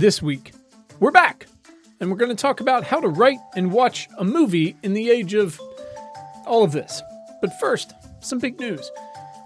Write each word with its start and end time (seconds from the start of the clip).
This 0.00 0.22
week, 0.22 0.52
we're 0.98 1.10
back, 1.10 1.46
and 2.00 2.10
we're 2.10 2.16
going 2.16 2.34
to 2.34 2.34
talk 2.34 2.62
about 2.62 2.84
how 2.84 3.00
to 3.00 3.08
write 3.08 3.38
and 3.54 3.70
watch 3.70 4.08
a 4.16 4.24
movie 4.24 4.74
in 4.82 4.94
the 4.94 5.10
age 5.10 5.34
of 5.34 5.60
all 6.46 6.64
of 6.64 6.72
this. 6.72 7.02
But 7.42 7.60
first, 7.60 7.92
some 8.20 8.38
big 8.38 8.58
news. 8.58 8.90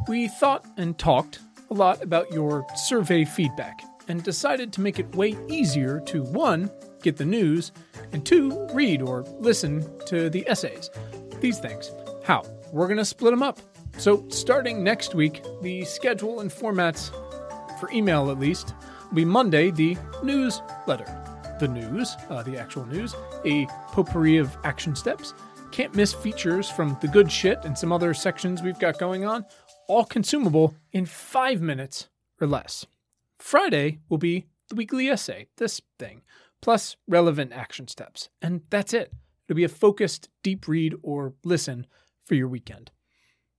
We 0.06 0.28
thought 0.28 0.64
and 0.76 0.96
talked 0.96 1.40
a 1.72 1.74
lot 1.74 2.04
about 2.04 2.30
your 2.30 2.64
survey 2.76 3.24
feedback 3.24 3.82
and 4.06 4.22
decided 4.22 4.72
to 4.74 4.80
make 4.80 5.00
it 5.00 5.16
way 5.16 5.36
easier 5.48 5.98
to 6.06 6.22
one, 6.22 6.70
get 7.02 7.16
the 7.16 7.24
news, 7.24 7.72
and 8.12 8.24
two, 8.24 8.68
read 8.72 9.02
or 9.02 9.22
listen 9.40 9.84
to 10.06 10.30
the 10.30 10.48
essays. 10.48 10.88
These 11.40 11.58
things. 11.58 11.90
How? 12.22 12.44
We're 12.70 12.86
going 12.86 12.98
to 12.98 13.04
split 13.04 13.32
them 13.32 13.42
up. 13.42 13.58
So, 13.98 14.24
starting 14.28 14.84
next 14.84 15.16
week, 15.16 15.42
the 15.62 15.84
schedule 15.84 16.38
and 16.38 16.48
formats, 16.48 17.10
for 17.80 17.90
email 17.90 18.30
at 18.30 18.38
least, 18.38 18.72
will 19.08 19.16
be 19.16 19.24
Monday, 19.24 19.70
the 19.70 19.96
newsletter. 20.22 21.20
The 21.60 21.68
news, 21.68 22.16
uh, 22.30 22.42
the 22.42 22.58
actual 22.58 22.84
news, 22.86 23.14
a 23.44 23.66
potpourri 23.92 24.38
of 24.38 24.56
action 24.64 24.96
steps, 24.96 25.34
can't 25.70 25.94
miss 25.94 26.12
features 26.12 26.68
from 26.68 26.96
the 27.00 27.08
good 27.08 27.30
shit 27.30 27.58
and 27.64 27.76
some 27.76 27.92
other 27.92 28.14
sections 28.14 28.62
we've 28.62 28.78
got 28.78 28.98
going 28.98 29.24
on, 29.24 29.44
all 29.88 30.04
consumable 30.04 30.74
in 30.92 31.06
five 31.06 31.60
minutes 31.60 32.08
or 32.40 32.46
less. 32.46 32.86
Friday 33.38 33.98
will 34.08 34.18
be 34.18 34.46
the 34.68 34.74
weekly 34.74 35.08
essay, 35.08 35.48
this 35.56 35.80
thing, 35.98 36.22
plus 36.60 36.96
relevant 37.06 37.52
action 37.52 37.88
steps. 37.88 38.28
And 38.40 38.62
that's 38.70 38.94
it. 38.94 39.12
It'll 39.46 39.56
be 39.56 39.64
a 39.64 39.68
focused 39.68 40.28
deep 40.42 40.66
read 40.66 40.94
or 41.02 41.34
listen 41.44 41.86
for 42.24 42.34
your 42.34 42.48
weekend. 42.48 42.90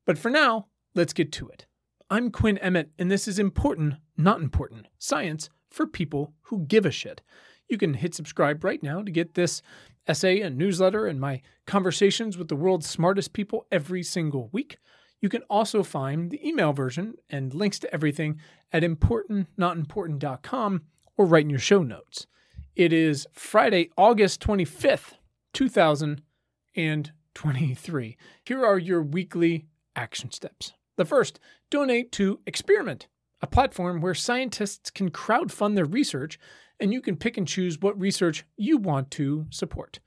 But 0.05 0.17
for 0.17 0.29
now, 0.29 0.67
let's 0.95 1.13
get 1.13 1.31
to 1.34 1.49
it. 1.49 1.65
I'm 2.09 2.31
Quinn 2.31 2.57
Emmett, 2.59 2.91
and 2.98 3.12
this 3.12 3.27
is 3.27 3.39
important, 3.39 3.95
not 4.17 4.41
important 4.41 4.87
science 4.97 5.49
for 5.69 5.85
people 5.85 6.33
who 6.43 6.65
give 6.65 6.85
a 6.85 6.91
shit. 6.91 7.21
You 7.67 7.77
can 7.77 7.95
hit 7.95 8.15
subscribe 8.15 8.63
right 8.63 8.81
now 8.81 9.01
to 9.01 9.11
get 9.11 9.33
this 9.33 9.61
essay 10.07 10.40
and 10.41 10.57
newsletter 10.57 11.05
and 11.07 11.20
my 11.20 11.41
conversations 11.65 12.37
with 12.37 12.48
the 12.48 12.55
world's 12.55 12.87
smartest 12.87 13.34
people 13.34 13.65
every 13.71 14.03
single 14.03 14.49
week. 14.51 14.77
You 15.20 15.29
can 15.29 15.41
also 15.49 15.81
find 15.84 16.29
the 16.29 16.48
email 16.48 16.73
version 16.73 17.15
and 17.29 17.51
links 17.53 17.79
to 17.79 17.93
everything 17.93 18.40
at 18.71 18.84
importantnotimportant.com 18.84 20.81
or 21.18 21.25
right 21.25 21.43
in 21.43 21.49
your 21.49 21.59
show 21.59 21.81
notes. 21.81 22.27
It 22.75 22.93
is 22.93 23.25
Friday, 23.34 23.90
August 23.97 24.41
25th, 24.41 25.13
2023. 25.53 28.18
Here 28.43 28.65
are 28.65 28.77
your 28.77 29.01
weekly 29.01 29.65
action 29.95 30.29
steps. 30.31 30.73
The 30.97 31.05
first, 31.05 31.40
donate 31.71 32.12
to 32.13 32.40
Experiment, 32.45 33.07
a 33.41 33.47
platform 33.47 34.01
where 34.01 34.13
scientists 34.13 34.89
can 34.89 35.11
crowdfund 35.11 35.75
their 35.75 35.85
research 35.85 36.39
and 36.79 36.91
you 36.93 37.01
can 37.01 37.15
pick 37.15 37.37
and 37.37 37.47
choose 37.47 37.79
what 37.79 37.99
research 37.99 38.45
you 38.57 38.77
want 38.77 39.11
to 39.11 39.45
support. 39.49 39.99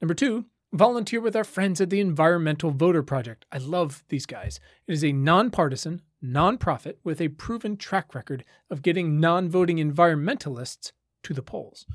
Number 0.00 0.14
two, 0.14 0.46
volunteer 0.72 1.20
with 1.20 1.36
our 1.36 1.44
friends 1.44 1.80
at 1.80 1.90
the 1.90 2.00
Environmental 2.00 2.70
Voter 2.70 3.02
Project. 3.02 3.44
I 3.52 3.58
love 3.58 4.04
these 4.08 4.26
guys. 4.26 4.60
It 4.86 4.92
is 4.92 5.04
a 5.04 5.12
nonpartisan, 5.12 6.02
nonprofit 6.24 6.94
with 7.04 7.20
a 7.20 7.28
proven 7.28 7.76
track 7.76 8.14
record 8.14 8.44
of 8.70 8.82
getting 8.82 9.20
non 9.20 9.48
voting 9.48 9.78
environmentalists 9.78 10.92
to 11.22 11.34
the 11.34 11.42
polls. 11.42 11.86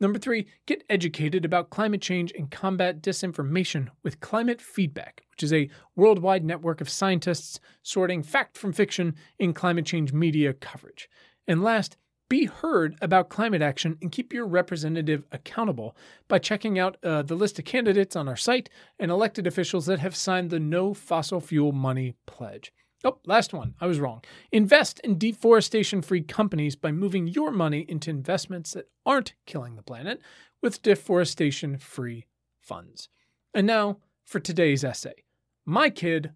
Number 0.00 0.18
three, 0.18 0.46
get 0.66 0.84
educated 0.90 1.44
about 1.44 1.70
climate 1.70 2.02
change 2.02 2.32
and 2.36 2.50
combat 2.50 3.00
disinformation 3.00 3.88
with 4.02 4.20
Climate 4.20 4.60
Feedback, 4.60 5.22
which 5.30 5.42
is 5.42 5.52
a 5.52 5.70
worldwide 5.94 6.44
network 6.44 6.80
of 6.80 6.90
scientists 6.90 7.60
sorting 7.82 8.22
fact 8.22 8.58
from 8.58 8.72
fiction 8.72 9.14
in 9.38 9.52
climate 9.52 9.86
change 9.86 10.12
media 10.12 10.52
coverage. 10.52 11.08
And 11.46 11.62
last, 11.62 11.96
be 12.28 12.46
heard 12.46 12.96
about 13.00 13.28
climate 13.28 13.62
action 13.62 13.98
and 14.00 14.10
keep 14.10 14.32
your 14.32 14.46
representative 14.46 15.24
accountable 15.30 15.96
by 16.26 16.38
checking 16.38 16.78
out 16.78 16.96
uh, 17.04 17.22
the 17.22 17.36
list 17.36 17.58
of 17.58 17.64
candidates 17.64 18.16
on 18.16 18.28
our 18.28 18.36
site 18.36 18.70
and 18.98 19.10
elected 19.10 19.46
officials 19.46 19.86
that 19.86 20.00
have 20.00 20.16
signed 20.16 20.50
the 20.50 20.58
No 20.58 20.94
Fossil 20.94 21.40
Fuel 21.40 21.72
Money 21.72 22.14
Pledge. 22.26 22.72
Oh, 23.04 23.18
last 23.26 23.52
one. 23.52 23.74
I 23.80 23.86
was 23.86 24.00
wrong. 24.00 24.22
Invest 24.50 24.98
in 25.00 25.18
deforestation 25.18 26.00
free 26.00 26.22
companies 26.22 26.74
by 26.74 26.90
moving 26.90 27.26
your 27.26 27.50
money 27.50 27.84
into 27.86 28.08
investments 28.08 28.72
that 28.72 28.88
aren't 29.04 29.34
killing 29.44 29.76
the 29.76 29.82
planet 29.82 30.22
with 30.62 30.80
deforestation 30.80 31.76
free 31.76 32.24
funds. 32.62 33.10
And 33.52 33.66
now 33.66 33.98
for 34.24 34.40
today's 34.40 34.84
essay. 34.84 35.24
My 35.66 35.90
kid 35.90 36.32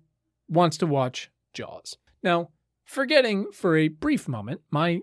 wants 0.47 0.77
to 0.79 0.87
watch 0.87 1.31
Jaws. 1.55 1.97
Now, 2.23 2.51
forgetting 2.85 3.50
for 3.53 3.77
a 3.77 3.89
brief 3.89 4.29
moment 4.29 4.61
my 4.71 5.00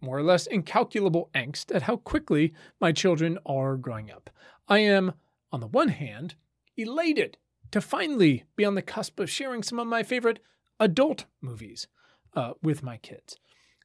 more 0.00 0.18
or 0.18 0.22
less 0.22 0.46
incalculable 0.46 1.28
angst 1.34 1.74
at 1.74 1.82
how 1.82 1.96
quickly 1.96 2.52
my 2.80 2.92
children 2.92 3.38
are 3.44 3.76
growing 3.76 4.10
up, 4.10 4.30
I 4.68 4.78
am, 4.80 5.14
on 5.50 5.60
the 5.60 5.66
one 5.66 5.88
hand, 5.88 6.34
elated 6.76 7.38
to 7.72 7.80
finally 7.80 8.44
be 8.54 8.64
on 8.64 8.74
the 8.74 8.82
cusp 8.82 9.18
of 9.18 9.30
sharing 9.30 9.62
some 9.62 9.78
of 9.78 9.86
my 9.86 10.02
favorite 10.02 10.38
adult 10.80 11.24
movies 11.40 11.86
uh, 12.34 12.52
with 12.62 12.82
my 12.82 12.96
kids. 12.96 13.36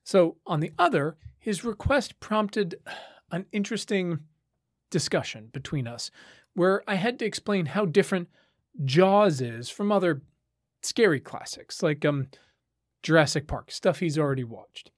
So, 0.03 0.37
on 0.45 0.59
the 0.59 0.71
other, 0.77 1.17
his 1.39 1.63
request 1.63 2.19
prompted 2.19 2.75
an 3.31 3.45
interesting 3.51 4.19
discussion 4.91 5.49
between 5.51 5.87
us 5.87 6.11
where 6.53 6.83
I 6.87 6.95
had 6.95 7.17
to 7.19 7.25
explain 7.25 7.67
how 7.67 7.85
different 7.85 8.29
Jaws 8.83 9.41
is 9.41 9.69
from 9.69 9.91
other 9.91 10.21
scary 10.81 11.19
classics 11.19 11.81
like 11.81 12.05
um, 12.05 12.27
Jurassic 13.01 13.47
Park, 13.47 13.71
stuff 13.71 13.99
he's 13.99 14.17
already 14.17 14.43
watched. 14.43 14.91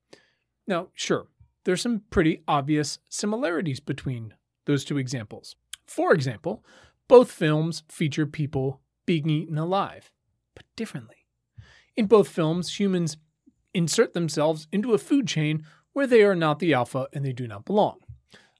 Now, 0.67 0.89
sure, 0.93 1.27
there's 1.63 1.81
some 1.81 2.01
pretty 2.09 2.43
obvious 2.47 2.99
similarities 3.09 3.79
between 3.79 4.33
those 4.65 4.83
two 4.83 4.97
examples. 4.97 5.55
For 5.85 6.13
example, 6.13 6.63
both 7.07 7.31
films 7.31 7.83
feature 7.89 8.25
people 8.25 8.81
being 9.05 9.29
eaten 9.29 9.57
alive, 9.57 10.11
but 10.55 10.65
differently. 10.75 11.24
In 11.97 12.07
both 12.07 12.27
films, 12.27 12.79
humans 12.79 13.17
insert 13.73 14.13
themselves 14.13 14.67
into 14.71 14.93
a 14.93 14.97
food 14.97 15.27
chain 15.27 15.65
where 15.93 16.07
they 16.07 16.23
are 16.23 16.35
not 16.35 16.59
the 16.59 16.73
alpha 16.73 17.07
and 17.13 17.23
they 17.23 17.33
do 17.33 17.47
not 17.47 17.65
belong. 17.65 17.99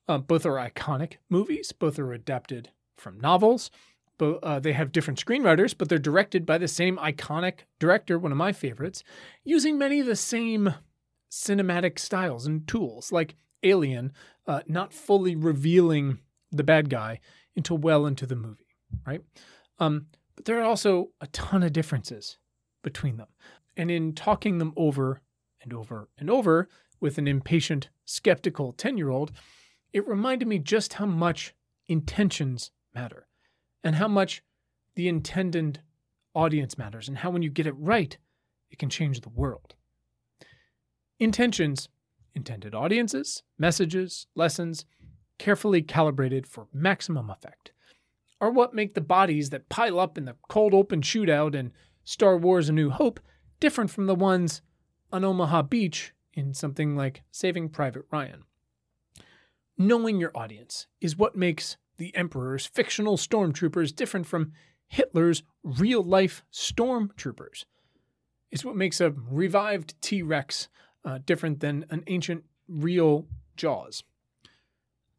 Uh, 0.08 0.20
both 0.20 0.46
are 0.46 0.54
iconic 0.54 1.14
movies, 1.30 1.72
both 1.72 2.00
are 2.00 2.14
adapted 2.14 2.70
from 2.98 3.20
novels. 3.20 3.72
But, 4.18 4.36
uh, 4.44 4.60
they 4.60 4.72
have 4.72 4.94
different 4.94 5.24
screenwriters, 5.24 5.78
but 5.78 5.90
they're 5.90 6.00
directed 6.00 6.46
by 6.46 6.58
the 6.58 6.70
same 6.70 6.98
iconic 6.98 7.62
director, 7.80 8.18
one 8.18 8.32
of 8.32 8.38
my 8.38 8.54
favorites, 8.54 9.04
using 9.44 9.78
many 9.78 10.00
of 10.00 10.06
the 10.06 10.16
same 10.16 10.74
cinematic 11.30 12.00
styles 12.00 12.46
and 12.46 12.66
tools, 12.66 13.12
like 13.12 13.36
Alien, 13.64 14.14
uh, 14.48 14.62
not 14.68 14.94
fully 14.94 15.36
revealing 15.36 16.20
the 16.52 16.64
bad 16.64 16.90
guy 16.90 17.20
until 17.58 17.78
well 17.78 18.06
into 18.06 18.26
the 18.26 18.38
movie, 18.38 18.78
right? 19.06 19.22
Um, 19.80 20.08
but 20.36 20.46
there 20.46 20.60
are 20.62 20.66
also 20.66 21.10
a 21.20 21.28
ton 21.28 21.64
of 21.64 21.74
differences 21.74 22.38
between 22.86 23.18
them. 23.18 23.28
And 23.76 23.92
in 23.92 24.14
talking 24.14 24.60
them 24.60 24.72
over 24.78 25.20
and 25.62 25.74
over 25.74 26.08
and 26.18 26.30
over 26.30 26.70
with 27.02 27.18
an 27.18 27.28
impatient, 27.28 27.90
skeptical 28.06 28.72
10 28.72 28.98
year 28.98 29.10
old, 29.10 29.34
it 29.92 30.08
reminded 30.08 30.48
me 30.48 30.60
just 30.60 30.94
how 30.94 31.06
much 31.06 31.54
intentions 31.88 32.72
matter 32.94 33.28
and 33.84 33.96
how 33.96 34.08
much 34.08 34.42
the 34.96 35.10
intended 35.10 35.82
audience 36.34 36.78
matters 36.78 37.10
and 37.10 37.18
how 37.18 37.32
when 37.32 37.42
you 37.42 37.50
get 37.50 37.68
it 37.68 37.76
right, 37.78 38.18
it 38.70 38.80
can 38.80 38.90
change 38.90 39.22
the 39.22 39.30
world. 39.30 39.76
Intentions, 41.20 41.90
intended 42.34 42.76
audiences, 42.76 43.44
messages, 43.58 44.28
lessons, 44.36 44.86
carefully 45.38 45.82
calibrated 45.82 46.48
for 46.48 46.68
maximum 46.72 47.30
effect, 47.30 47.72
are 48.40 48.52
what 48.52 48.74
make 48.74 48.94
the 48.94 49.02
bodies 49.02 49.50
that 49.50 49.70
pile 49.70 50.00
up 50.00 50.18
in 50.18 50.26
the 50.26 50.36
cold 50.50 50.74
open 50.74 51.02
shootout 51.02 51.56
and 51.58 51.72
Star 52.06 52.38
Wars 52.38 52.70
A 52.70 52.72
New 52.72 52.92
Hope 52.92 53.20
different 53.60 53.90
from 53.90 54.06
the 54.06 54.16
ones 54.16 54.62
on 55.12 55.24
Omaha 55.24 55.64
Beach 55.64 56.14
in 56.34 56.54
something 56.54 56.96
like 56.96 57.24
Saving 57.32 57.68
Private 57.70 58.04
Ryan. 58.12 58.44
Knowing 59.78 60.20
your 60.20 60.32
audience 60.36 60.88
is 61.02 61.18
what 61.18 61.36
makes 61.36 61.78
the 61.98 62.16
Emperor's 62.16 62.66
fictional 62.66 63.18
stormtroopers 63.18 63.96
different 63.96 64.28
from 64.28 64.54
Hitler's 64.88 65.44
real 65.64 66.04
life 66.04 66.46
stormtroopers. 66.54 67.66
It's 68.52 68.64
what 68.64 68.76
makes 68.76 69.02
a 69.02 69.12
revived 69.12 70.00
T 70.02 70.22
Rex 70.22 70.70
uh, 71.04 71.20
different 71.26 71.60
than 71.60 71.86
an 71.90 72.04
ancient 72.08 72.44
real 72.68 73.28
Jaws. 73.58 74.04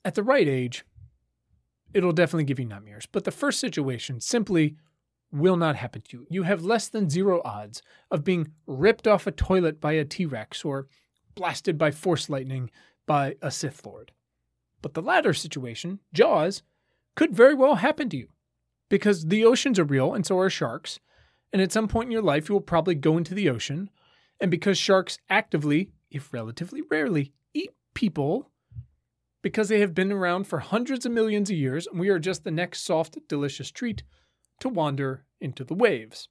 At 0.04 0.14
the 0.14 0.22
right 0.22 0.46
age, 0.46 0.84
it'll 1.92 2.12
definitely 2.12 2.44
give 2.44 2.60
you 2.60 2.66
nightmares, 2.66 3.06
but 3.10 3.24
the 3.24 3.30
first 3.30 3.58
situation 3.58 4.20
simply 4.20 4.76
will 5.32 5.56
not 5.56 5.76
happen 5.76 6.02
to 6.02 6.18
you. 6.18 6.26
You 6.30 6.42
have 6.44 6.64
less 6.64 6.88
than 6.88 7.10
zero 7.10 7.42
odds 7.44 7.82
of 8.10 8.24
being 8.24 8.52
ripped 8.66 9.06
off 9.06 9.26
a 9.26 9.32
toilet 9.32 9.80
by 9.80 9.92
a 9.92 10.04
T 10.04 10.26
Rex 10.26 10.64
or 10.64 10.88
blasted 11.34 11.76
by 11.76 11.90
force 11.90 12.28
lightning 12.30 12.70
by 13.06 13.36
a 13.42 13.50
Sith 13.50 13.84
Lord. 13.84 14.12
But 14.82 14.94
the 14.94 15.02
latter 15.02 15.34
situation, 15.34 16.00
Jaws, 16.12 16.62
could 17.14 17.34
very 17.34 17.54
well 17.54 17.76
happen 17.76 18.08
to 18.10 18.16
you 18.16 18.28
because 18.88 19.26
the 19.26 19.44
oceans 19.44 19.78
are 19.78 19.84
real 19.84 20.14
and 20.14 20.24
so 20.24 20.38
are 20.38 20.50
sharks. 20.50 21.00
And 21.52 21.62
at 21.62 21.72
some 21.72 21.88
point 21.88 22.08
in 22.08 22.12
your 22.12 22.22
life, 22.22 22.48
you 22.48 22.54
will 22.54 22.60
probably 22.60 22.94
go 22.94 23.16
into 23.16 23.34
the 23.34 23.48
ocean. 23.48 23.90
And 24.40 24.50
because 24.50 24.78
sharks 24.78 25.18
actively, 25.30 25.90
if 26.10 26.32
relatively 26.32 26.82
rarely, 26.90 27.32
eat 27.54 27.70
people, 27.94 28.50
because 29.42 29.68
they 29.68 29.80
have 29.80 29.94
been 29.94 30.12
around 30.12 30.44
for 30.46 30.58
hundreds 30.58 31.06
of 31.06 31.12
millions 31.12 31.50
of 31.50 31.56
years, 31.56 31.86
and 31.86 31.98
we 31.98 32.08
are 32.08 32.18
just 32.18 32.44
the 32.44 32.50
next 32.50 32.84
soft, 32.84 33.16
delicious 33.28 33.70
treat 33.70 34.02
to 34.60 34.68
wander 34.68 35.24
into 35.40 35.64
the 35.64 35.74
waves. 35.74 36.28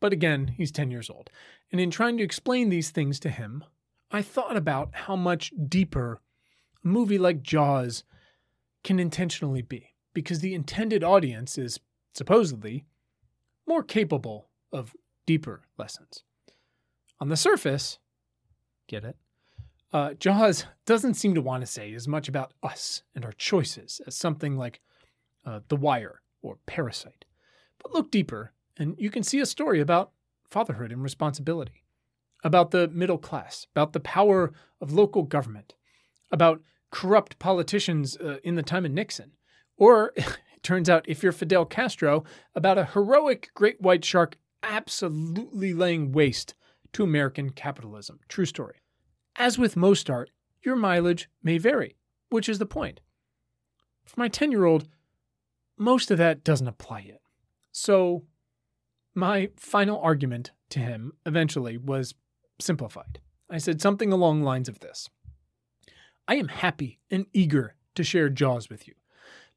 But 0.00 0.12
again, 0.12 0.48
he's 0.56 0.72
10 0.72 0.90
years 0.90 1.08
old. 1.08 1.30
And 1.70 1.80
in 1.80 1.90
trying 1.90 2.16
to 2.18 2.24
explain 2.24 2.68
these 2.68 2.90
things 2.90 3.20
to 3.20 3.30
him, 3.30 3.64
I 4.10 4.20
thought 4.20 4.56
about 4.56 4.90
how 4.92 5.16
much 5.16 5.52
deeper 5.68 6.20
a 6.84 6.88
movie 6.88 7.18
like 7.18 7.42
Jaws 7.42 8.04
can 8.84 8.98
intentionally 8.98 9.62
be, 9.62 9.94
because 10.12 10.40
the 10.40 10.54
intended 10.54 11.04
audience 11.04 11.56
is 11.56 11.78
supposedly 12.12 12.84
more 13.66 13.82
capable 13.82 14.48
of 14.72 14.94
deeper 15.24 15.62
lessons. 15.78 16.24
On 17.20 17.28
the 17.28 17.36
surface, 17.36 17.98
get 18.88 19.04
it? 19.04 19.16
Uh, 19.92 20.14
Jaws 20.14 20.64
doesn't 20.84 21.14
seem 21.14 21.34
to 21.34 21.42
want 21.42 21.60
to 21.60 21.66
say 21.66 21.92
as 21.94 22.08
much 22.08 22.28
about 22.28 22.52
us 22.62 23.02
and 23.14 23.24
our 23.24 23.32
choices 23.32 24.00
as 24.06 24.16
something 24.16 24.56
like 24.56 24.80
uh, 25.44 25.60
The 25.68 25.76
Wire 25.76 26.21
or 26.42 26.58
Parasite. 26.66 27.24
But 27.82 27.92
look 27.92 28.10
deeper, 28.10 28.52
and 28.76 28.94
you 28.98 29.10
can 29.10 29.22
see 29.22 29.40
a 29.40 29.46
story 29.46 29.80
about 29.80 30.12
fatherhood 30.48 30.92
and 30.92 31.02
responsibility, 31.02 31.84
about 32.44 32.70
the 32.70 32.88
middle 32.88 33.18
class, 33.18 33.66
about 33.74 33.92
the 33.92 34.00
power 34.00 34.52
of 34.80 34.92
local 34.92 35.22
government, 35.22 35.74
about 36.30 36.60
corrupt 36.90 37.38
politicians 37.38 38.16
uh, 38.18 38.36
in 38.44 38.54
the 38.54 38.62
time 38.62 38.84
of 38.84 38.92
Nixon, 38.92 39.32
or 39.76 40.12
it 40.16 40.38
turns 40.62 40.90
out, 40.90 41.08
if 41.08 41.22
you're 41.22 41.32
Fidel 41.32 41.64
Castro, 41.64 42.24
about 42.54 42.78
a 42.78 42.84
heroic 42.84 43.50
great 43.54 43.80
white 43.80 44.04
shark 44.04 44.36
absolutely 44.62 45.72
laying 45.72 46.12
waste 46.12 46.54
to 46.92 47.02
American 47.02 47.50
capitalism. 47.50 48.20
True 48.28 48.44
story. 48.44 48.76
As 49.36 49.58
with 49.58 49.76
most 49.76 50.10
art, 50.10 50.30
your 50.62 50.76
mileage 50.76 51.28
may 51.42 51.58
vary, 51.58 51.96
which 52.28 52.48
is 52.48 52.58
the 52.58 52.66
point. 52.66 53.00
For 54.04 54.20
my 54.20 54.28
10 54.28 54.50
year 54.50 54.64
old, 54.64 54.88
most 55.78 56.10
of 56.10 56.18
that 56.18 56.44
doesn't 56.44 56.68
apply 56.68 57.00
yet. 57.00 57.20
So, 57.72 58.24
my 59.14 59.50
final 59.56 60.00
argument 60.00 60.52
to 60.70 60.78
him 60.78 61.12
eventually 61.26 61.76
was 61.76 62.14
simplified. 62.60 63.20
I 63.50 63.58
said 63.58 63.82
something 63.82 64.12
along 64.12 64.40
the 64.40 64.46
lines 64.46 64.68
of 64.68 64.80
this 64.80 65.10
I 66.26 66.36
am 66.36 66.48
happy 66.48 67.00
and 67.10 67.26
eager 67.32 67.74
to 67.94 68.04
share 68.04 68.28
Jaws 68.28 68.70
with 68.70 68.86
you, 68.88 68.94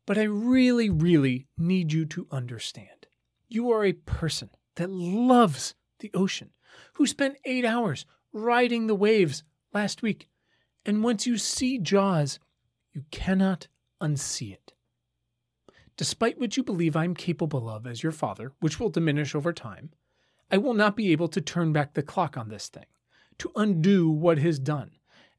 but 0.06 0.18
I 0.18 0.24
really, 0.24 0.90
really 0.90 1.48
need 1.58 1.94
you 1.94 2.06
to 2.06 2.28
understand. 2.32 3.08
You 3.48 3.72
are 3.72 3.86
a 3.86 3.94
person 3.94 4.50
that 4.76 4.90
loves 4.90 5.76
the 6.00 6.12
ocean, 6.14 6.52
who 6.94 7.08
spent 7.08 7.38
eight 7.46 7.66
hours 7.66 8.06
riding 8.34 8.88
the 8.88 8.96
waves 8.96 9.44
last 9.74 10.02
week. 10.02 10.28
And 10.86 11.04
once 11.04 11.26
you 11.26 11.38
see 11.38 11.80
Jaws, 11.80 12.40
you 12.94 13.06
cannot 13.12 13.68
unsee 14.02 14.54
it. 14.54 14.74
Despite 15.98 16.40
what 16.40 16.58
you 16.58 16.64
believe 16.64 16.96
I'm 16.96 17.14
capable 17.14 17.70
of 17.70 17.88
as 17.88 18.04
your 18.04 18.12
father, 18.12 18.52
which 18.60 18.80
will 18.80 18.90
diminish 18.90 19.34
over 19.34 19.54
time, 19.54 19.92
I 20.52 20.58
will 20.58 20.74
not 20.74 20.96
be 20.96 21.12
able 21.12 21.30
to 21.30 21.42
turn 21.42 21.72
back 21.72 21.94
the 21.94 22.04
clock 22.04 22.38
on 22.38 22.50
this 22.50 22.68
thing, 22.68 22.86
to 23.40 23.52
undo 23.56 24.10
what 24.10 24.40
is 24.40 24.60
done, 24.60 24.92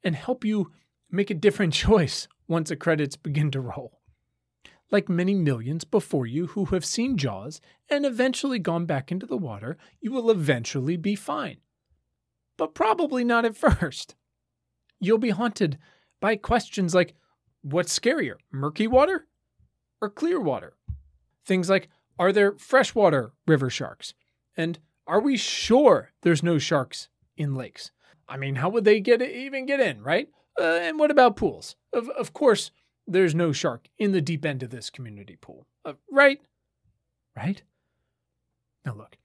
and 0.03 0.15
help 0.15 0.43
you 0.43 0.71
make 1.11 1.29
a 1.29 1.35
different 1.35 1.73
choice 1.85 2.27
once 2.47 2.69
the 2.69 2.75
credits 2.75 3.15
begin 3.15 3.51
to 3.51 3.61
roll. 3.61 4.01
Like 4.89 5.09
many 5.09 5.35
millions 5.35 5.83
before 5.83 6.25
you 6.25 6.47
who 6.47 6.65
have 6.65 6.85
seen 6.85 7.17
Jaws 7.17 7.61
and 7.89 8.05
eventually 8.05 8.57
gone 8.57 8.85
back 8.85 9.11
into 9.11 9.25
the 9.25 9.37
water, 9.37 9.77
you 9.99 10.11
will 10.11 10.31
eventually 10.31 10.97
be 10.97 11.13
fine. 11.13 11.57
But 12.55 12.73
probably 12.73 13.23
not 13.23 13.45
at 13.45 13.57
first. 13.57 14.15
You'll 14.99 15.17
be 15.19 15.29
haunted 15.29 15.77
by 16.19 16.35
questions 16.35 16.95
like 16.95 17.13
what's 17.61 17.97
scarier, 17.97 18.35
murky 18.51 18.87
water 18.87 19.27
or 20.01 20.09
clear 20.09 20.39
water? 20.39 20.73
Things 21.45 21.69
like 21.69 21.89
are 22.19 22.31
there 22.31 22.53
freshwater 22.57 23.31
river 23.45 23.69
sharks? 23.69 24.13
And 24.55 24.79
are 25.05 25.21
we 25.21 25.37
sure 25.37 26.11
there's 26.21 26.43
no 26.43 26.57
sharks 26.57 27.09
in 27.35 27.55
lakes? 27.55 27.91
I 28.27 28.37
mean, 28.37 28.55
how 28.55 28.69
would 28.69 28.83
they 28.83 28.99
get 28.99 29.21
even 29.21 29.65
get 29.65 29.79
in, 29.79 30.01
right? 30.01 30.29
Uh, 30.59 30.79
and 30.81 30.99
what 30.99 31.11
about 31.11 31.35
pools? 31.35 31.75
Of, 31.93 32.09
of 32.09 32.33
course, 32.33 32.71
there's 33.05 33.35
no 33.35 33.51
shark 33.51 33.87
in 33.97 34.11
the 34.11 34.21
deep 34.21 34.45
end 34.45 34.63
of 34.63 34.69
this 34.69 34.89
community 34.89 35.37
pool, 35.39 35.67
uh, 35.85 35.93
right? 36.11 36.41
Right? 37.35 37.61
Now, 38.85 38.95
look, 38.95 39.17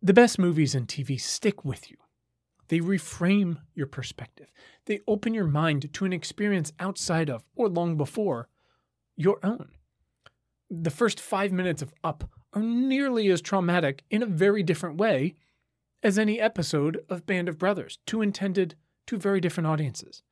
the 0.00 0.14
best 0.14 0.38
movies 0.38 0.74
and 0.74 0.86
TV 0.86 1.20
stick 1.20 1.64
with 1.64 1.90
you. 1.90 1.96
They 2.68 2.78
reframe 2.78 3.58
your 3.74 3.86
perspective. 3.86 4.50
They 4.86 5.00
open 5.06 5.34
your 5.34 5.46
mind 5.46 5.92
to 5.92 6.04
an 6.04 6.12
experience 6.12 6.72
outside 6.80 7.28
of 7.28 7.44
or 7.54 7.68
long 7.68 7.96
before 7.96 8.48
your 9.22 9.38
own. 9.42 9.70
The 10.70 10.90
first 10.90 11.20
five 11.20 11.52
minutes 11.52 11.82
of 11.82 11.94
Up 12.02 12.28
are 12.52 12.62
nearly 12.62 13.28
as 13.28 13.40
traumatic 13.40 14.04
in 14.10 14.22
a 14.22 14.26
very 14.26 14.62
different 14.62 14.96
way 14.96 15.34
as 16.02 16.18
any 16.18 16.40
episode 16.40 17.04
of 17.08 17.26
Band 17.26 17.48
of 17.48 17.58
Brothers, 17.58 17.98
two 18.06 18.22
intended 18.22 18.74
to 19.06 19.16
very 19.16 19.40
different 19.40 19.68
audiences. 19.68 20.22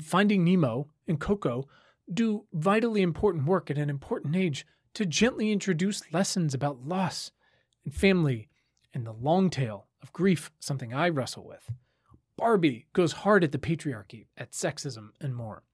Finding 0.00 0.44
Nemo 0.44 0.88
and 1.06 1.18
Coco 1.18 1.66
do 2.12 2.44
vitally 2.52 3.02
important 3.02 3.46
work 3.46 3.70
at 3.70 3.78
an 3.78 3.90
important 3.90 4.36
age 4.36 4.66
to 4.94 5.04
gently 5.04 5.50
introduce 5.50 6.12
lessons 6.12 6.54
about 6.54 6.86
loss 6.86 7.32
and 7.84 7.94
family 7.94 8.48
and 8.94 9.06
the 9.06 9.12
long 9.12 9.50
tail 9.50 9.88
of 10.02 10.12
grief, 10.12 10.50
something 10.58 10.94
I 10.94 11.08
wrestle 11.08 11.46
with. 11.46 11.70
Barbie 12.36 12.86
goes 12.92 13.12
hard 13.12 13.42
at 13.42 13.52
the 13.52 13.58
patriarchy, 13.58 14.26
at 14.36 14.52
sexism, 14.52 15.10
and 15.20 15.34
more. 15.34 15.64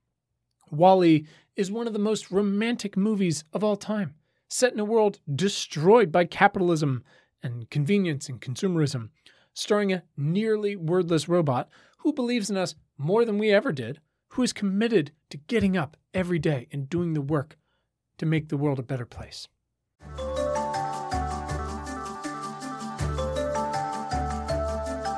WALL-E 0.71 1.25
is 1.55 1.71
one 1.71 1.87
of 1.87 1.93
the 1.93 1.99
most 1.99 2.31
romantic 2.31 2.97
movies 2.97 3.43
of 3.53 3.63
all 3.63 3.75
time, 3.75 4.15
set 4.47 4.73
in 4.73 4.79
a 4.79 4.85
world 4.85 5.19
destroyed 5.33 6.11
by 6.11 6.25
capitalism 6.25 7.03
and 7.41 7.69
convenience 7.69 8.27
and 8.27 8.41
consumerism, 8.41 9.09
starring 9.53 9.93
a 9.93 10.03
nearly 10.17 10.75
wordless 10.75 11.29
robot 11.29 11.69
who 11.99 12.13
believes 12.13 12.49
in 12.49 12.57
us 12.57 12.75
more 12.97 13.25
than 13.25 13.37
we 13.37 13.51
ever 13.51 13.71
did, 13.71 13.99
who 14.29 14.43
is 14.43 14.53
committed 14.53 15.11
to 15.29 15.37
getting 15.37 15.77
up 15.77 15.95
every 16.13 16.39
day 16.39 16.67
and 16.71 16.89
doing 16.89 17.13
the 17.13 17.21
work 17.21 17.57
to 18.17 18.25
make 18.25 18.49
the 18.49 18.57
world 18.57 18.79
a 18.79 18.83
better 18.83 19.05
place. 19.05 19.47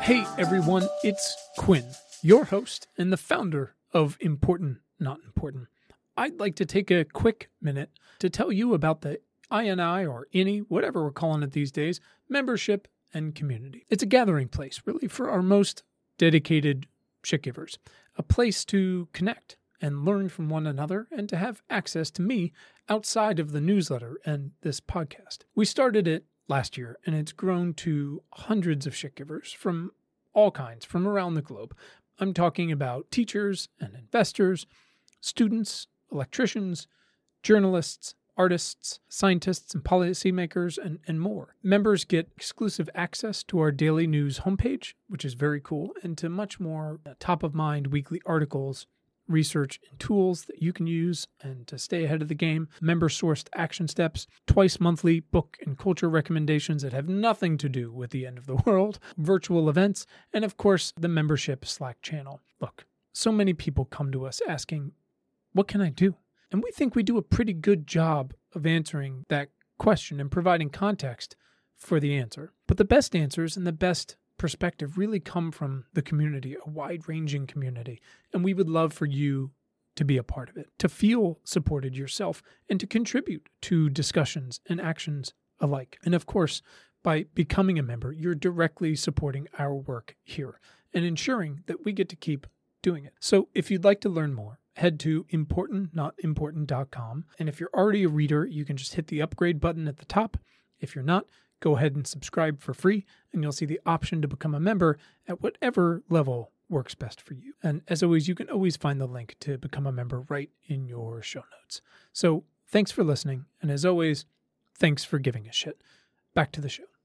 Hey 0.01 0.25
everyone, 0.38 0.88
it's 1.03 1.35
Quinn, 1.57 1.83
your 2.21 2.45
host 2.45 2.88
and 2.97 3.11
the 3.11 3.17
founder 3.17 3.75
of 3.93 4.17
Important 4.21 4.77
Not 5.00 5.20
Important. 5.25 5.68
I'd 6.16 6.39
like 6.39 6.56
to 6.56 6.66
take 6.66 6.89
a 6.89 7.06
quick 7.06 7.50
minute 7.62 7.92
to 8.20 8.30
tell 8.30 8.51
you 8.51 8.74
about 8.74 9.01
the 9.01 9.20
INI 9.51 10.10
or 10.10 10.27
INI, 10.34 10.66
whatever 10.68 11.04
we're 11.04 11.12
calling 11.12 11.44
it 11.44 11.51
these 11.51 11.72
days, 11.72 12.00
membership 12.27 12.88
and 13.13 13.36
community. 13.36 13.86
It's 13.89 14.01
a 14.01 14.08
gathering 14.08 14.48
place, 14.48 14.82
really, 14.86 15.08
for 15.08 15.30
our 15.30 15.44
most 15.44 15.84
dedicated 16.18 16.88
shit 17.24 17.44
givers, 17.44 17.77
a 18.16 18.24
place 18.24 18.66
to 18.66 19.08
connect 19.13 19.58
and 19.80 20.06
learn 20.06 20.27
from 20.27 20.50
one 20.50 20.66
another 20.66 21.08
and 21.12 21.30
to 21.30 21.38
have 21.38 21.62
access 21.70 22.10
to 22.12 22.24
me 22.24 22.51
outside 22.89 23.39
of 23.39 23.51
the 23.51 23.62
newsletter 23.62 24.18
and 24.25 24.51
this 24.62 24.80
podcast. 24.80 25.39
We 25.56 25.66
started 25.66 26.08
it 26.08 26.25
last 26.48 26.77
year, 26.77 26.98
and 27.06 27.16
it's 27.16 27.32
grown 27.32 27.74
to 27.75 28.24
hundreds 28.34 28.88
of 28.88 28.96
shit 28.96 29.16
givers 29.16 29.51
from 29.51 29.92
all 30.34 30.51
kinds 30.51 30.86
from 30.86 31.08
around 31.08 31.36
the 31.36 31.42
globe. 31.42 31.75
I'm 32.20 32.34
talking 32.34 32.72
about 32.72 33.12
teachers 33.12 33.70
and 33.80 33.94
investors, 33.94 34.66
students, 35.21 35.88
electricians, 36.12 36.88
journalists, 37.43 38.15
artists, 38.38 39.00
scientists, 39.09 39.74
and 39.74 39.83
policymakers, 39.83 40.77
and, 40.77 41.00
and 41.07 41.19
more. 41.19 41.55
Members 41.63 42.05
get 42.05 42.29
exclusive 42.36 42.89
access 42.93 43.43
to 43.43 43.59
our 43.59 43.71
daily 43.71 44.05
news 44.05 44.39
homepage, 44.39 44.93
which 45.07 45.25
is 45.25 45.33
very 45.33 45.59
cool, 45.59 45.91
and 46.03 46.17
to 46.17 46.29
much 46.29 46.59
more 46.59 47.00
uh, 47.05 47.13
top 47.19 47.41
of 47.41 47.55
mind 47.55 47.88
weekly 47.88 48.21
articles 48.25 48.86
research 49.27 49.79
and 49.89 50.00
tools 50.00 50.45
that 50.45 50.62
you 50.62 50.74
can 50.74 50.88
use 50.88 51.27
and 51.41 51.67
to 51.67 51.77
stay 51.77 52.03
ahead 52.03 52.21
of 52.21 52.27
the 52.27 52.36
game, 52.36 52.67
member 52.81 53.09
sourced 53.09 53.47
action 53.55 53.88
steps, 53.88 54.27
twice 54.45 54.79
monthly 54.79 55.19
book 55.19 55.57
and 55.65 55.77
culture 55.77 56.09
recommendations 56.09 56.81
that 56.81 56.93
have 56.93 57.09
nothing 57.09 57.57
to 57.57 57.69
do 57.69 57.91
with 57.91 58.12
the 58.12 58.25
end 58.25 58.38
of 58.38 58.45
the 58.45 58.55
world, 58.65 59.00
virtual 59.17 59.69
events, 59.69 60.05
and 60.33 60.45
of 60.45 60.57
course, 60.57 60.93
the 60.97 61.07
membership 61.07 61.65
Slack 61.65 62.01
channel. 62.01 62.41
Look, 62.62 62.86
so 63.13 63.31
many 63.31 63.53
people 63.53 63.86
come 63.86 64.12
to 64.12 64.25
us 64.25 64.41
asking, 64.47 64.91
What 65.54 65.68
can 65.68 65.82
I 65.82 65.89
do? 65.89 66.16
And 66.51 66.63
we 66.63 66.72
think 66.72 66.96
we 66.96 67.04
do 67.04 67.18
a 67.18 67.24
pretty 67.24 67.54
good 67.54 67.88
job 67.88 68.34
of 68.54 68.66
answering 68.66 69.25
that 69.30 69.50
question 69.77 70.20
and 70.20 70.32
providing 70.32 70.70
context 70.70 71.36
for 71.75 72.00
the 72.00 72.16
answer. 72.16 72.54
But 72.68 72.77
the 72.77 72.86
best 72.86 73.16
answers 73.16 73.58
and 73.58 73.68
the 73.68 73.72
best 73.72 74.16
perspective 74.38 74.98
really 74.98 75.20
come 75.20 75.51
from 75.51 75.86
the 75.94 76.01
community, 76.01 76.56
a 76.56 76.70
wide 76.70 77.08
ranging 77.08 77.48
community. 77.48 78.01
And 78.34 78.44
we 78.44 78.54
would 78.54 78.70
love 78.70 78.94
for 78.94 79.06
you 79.06 79.51
to 79.96 80.06
be 80.06 80.18
a 80.18 80.24
part 80.24 80.50
of 80.50 80.58
it, 80.58 80.70
to 80.77 80.88
feel 80.88 81.39
supported 81.44 81.98
yourself, 81.98 82.44
and 82.70 82.80
to 82.80 82.88
contribute 82.88 83.50
to 83.62 83.89
discussions 83.89 84.62
and 84.70 84.80
actions 84.80 85.34
alike. 85.60 85.98
And 86.06 86.13
of 86.13 86.25
course, 86.27 86.62
by 87.04 87.25
becoming 87.34 87.80
a 87.80 87.84
member, 87.84 88.12
you're 88.12 88.36
directly 88.36 88.96
supporting 88.96 89.48
our 89.58 89.74
work 89.74 90.16
here 90.24 90.60
and 90.94 91.04
ensuring 91.04 91.63
that 91.66 91.84
we 91.84 91.94
get 91.94 92.10
to 92.10 92.16
keep 92.16 92.48
doing 92.82 93.06
it. 93.06 93.13
So 93.20 93.50
if 93.54 93.72
you'd 93.72 93.84
like 93.84 94.01
to 94.01 94.10
learn 94.10 94.34
more, 94.34 94.60
head 94.77 95.00
to 95.01 95.25
importantnotimportant.com. 95.25 97.25
And 97.39 97.50
if 97.50 97.60
you're 97.60 97.69
already 97.74 98.03
a 98.03 98.10
reader, 98.10 98.46
you 98.46 98.63
can 98.63 98.77
just 98.77 98.93
hit 98.93 99.07
the 99.07 99.22
upgrade 99.22 99.60
button 99.60 99.88
at 99.88 99.98
the 99.98 100.05
top. 100.05 100.38
If 100.79 100.96
you're 100.96 101.03
not, 101.03 101.25
go 101.60 101.75
ahead 101.75 101.96
and 101.96 102.05
subscribe 102.05 102.62
for 102.62 102.74
free, 102.74 103.05
and 103.34 103.41
you'll 103.41 103.51
see 103.51 103.65
the 103.65 103.81
option 103.86 104.22
to 104.22 104.27
become 104.27 104.53
a 104.53 104.60
member 104.60 104.98
at 105.27 105.41
whatever 105.41 106.03
level 106.10 106.51
works 106.69 106.96
best 106.96 107.22
for 107.22 107.34
you. 107.34 107.53
And 107.63 107.81
as 107.88 108.03
always, 108.03 108.27
you 108.27 108.36
can 108.36 108.50
always 108.50 108.77
find 108.77 109.01
the 109.01 109.07
link 109.07 109.36
to 109.41 109.57
become 109.57 109.88
a 109.88 109.91
member 109.91 110.22
right 110.29 110.50
in 110.67 110.86
your 110.86 111.22
show 111.22 111.43
notes. 111.60 111.81
So 112.13 112.43
thanks 112.67 112.91
for 112.91 113.03
listening. 113.03 113.46
And 113.62 113.72
as 113.72 113.86
always, 113.86 114.25
thanks 114.77 115.03
for 115.03 115.17
giving 115.17 115.48
a 115.48 115.53
shit. 115.53 115.81
Back 116.34 116.51
to 116.51 116.62
the 116.62 116.69
show. 116.69 116.97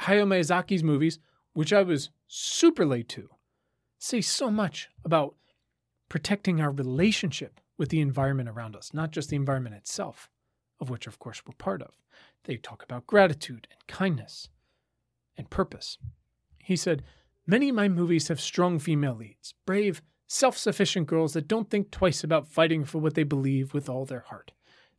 Hayao 0.00 0.26
Miyazaki's 0.26 0.84
movies, 0.84 1.18
which 1.52 1.72
I 1.72 1.82
was 1.82 2.10
super 2.26 2.84
late 2.86 3.08
to, 3.10 3.28
say 3.98 4.20
so 4.20 4.50
much 4.50 4.88
about 5.04 5.34
protecting 6.08 6.60
our 6.60 6.70
relationship 6.70 7.60
with 7.78 7.88
the 7.88 8.00
environment 8.00 8.48
around 8.48 8.76
us, 8.76 8.92
not 8.92 9.10
just 9.10 9.30
the 9.30 9.36
environment 9.36 9.74
itself, 9.74 10.28
of 10.80 10.90
which, 10.90 11.06
of 11.06 11.18
course, 11.18 11.42
we're 11.46 11.54
part 11.54 11.82
of. 11.82 11.94
They 12.44 12.56
talk 12.56 12.82
about 12.82 13.06
gratitude 13.06 13.66
and 13.70 13.86
kindness 13.86 14.48
and 15.36 15.48
purpose. 15.50 15.98
He 16.58 16.76
said, 16.76 17.02
Many 17.46 17.70
of 17.70 17.74
my 17.74 17.88
movies 17.88 18.28
have 18.28 18.40
strong 18.40 18.78
female 18.78 19.14
leads, 19.14 19.54
brave, 19.66 20.02
self 20.26 20.56
sufficient 20.56 21.06
girls 21.06 21.32
that 21.32 21.48
don't 21.48 21.68
think 21.68 21.90
twice 21.90 22.22
about 22.22 22.46
fighting 22.46 22.84
for 22.84 22.98
what 22.98 23.14
they 23.14 23.24
believe 23.24 23.74
with 23.74 23.88
all 23.88 24.04
their 24.04 24.20
heart. 24.28 24.52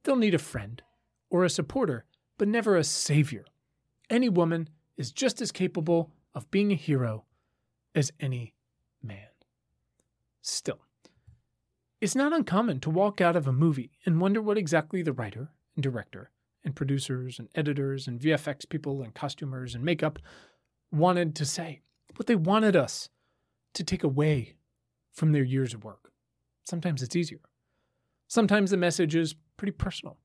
They'll 0.03 0.15
need 0.15 0.33
a 0.33 0.39
friend 0.39 0.81
or 1.29 1.45
a 1.45 1.49
supporter, 1.49 2.05
but 2.37 2.47
never 2.47 2.75
a 2.75 2.83
savior. 2.83 3.45
Any 4.11 4.27
woman 4.27 4.67
is 4.97 5.13
just 5.13 5.41
as 5.41 5.53
capable 5.53 6.11
of 6.35 6.51
being 6.51 6.71
a 6.71 6.75
hero 6.75 7.23
as 7.95 8.11
any 8.19 8.53
man. 9.01 9.29
Still, 10.41 10.79
it's 12.01 12.15
not 12.15 12.33
uncommon 12.33 12.81
to 12.81 12.89
walk 12.89 13.21
out 13.21 13.37
of 13.37 13.47
a 13.47 13.53
movie 13.53 13.91
and 14.05 14.19
wonder 14.19 14.41
what 14.41 14.57
exactly 14.57 15.01
the 15.01 15.13
writer 15.13 15.51
and 15.75 15.83
director 15.83 16.29
and 16.65 16.75
producers 16.75 17.39
and 17.39 17.47
editors 17.55 18.05
and 18.05 18.19
VFX 18.19 18.67
people 18.67 19.01
and 19.01 19.13
costumers 19.13 19.73
and 19.73 19.83
makeup 19.83 20.19
wanted 20.91 21.33
to 21.35 21.45
say, 21.45 21.79
what 22.17 22.27
they 22.27 22.35
wanted 22.35 22.75
us 22.75 23.07
to 23.73 23.83
take 23.83 24.03
away 24.03 24.55
from 25.13 25.31
their 25.31 25.43
years 25.43 25.73
of 25.73 25.85
work. 25.85 26.11
Sometimes 26.65 27.01
it's 27.01 27.15
easier. 27.15 27.39
Sometimes 28.27 28.71
the 28.71 28.77
message 28.77 29.15
is 29.15 29.35
pretty 29.55 29.71
personal. 29.71 30.17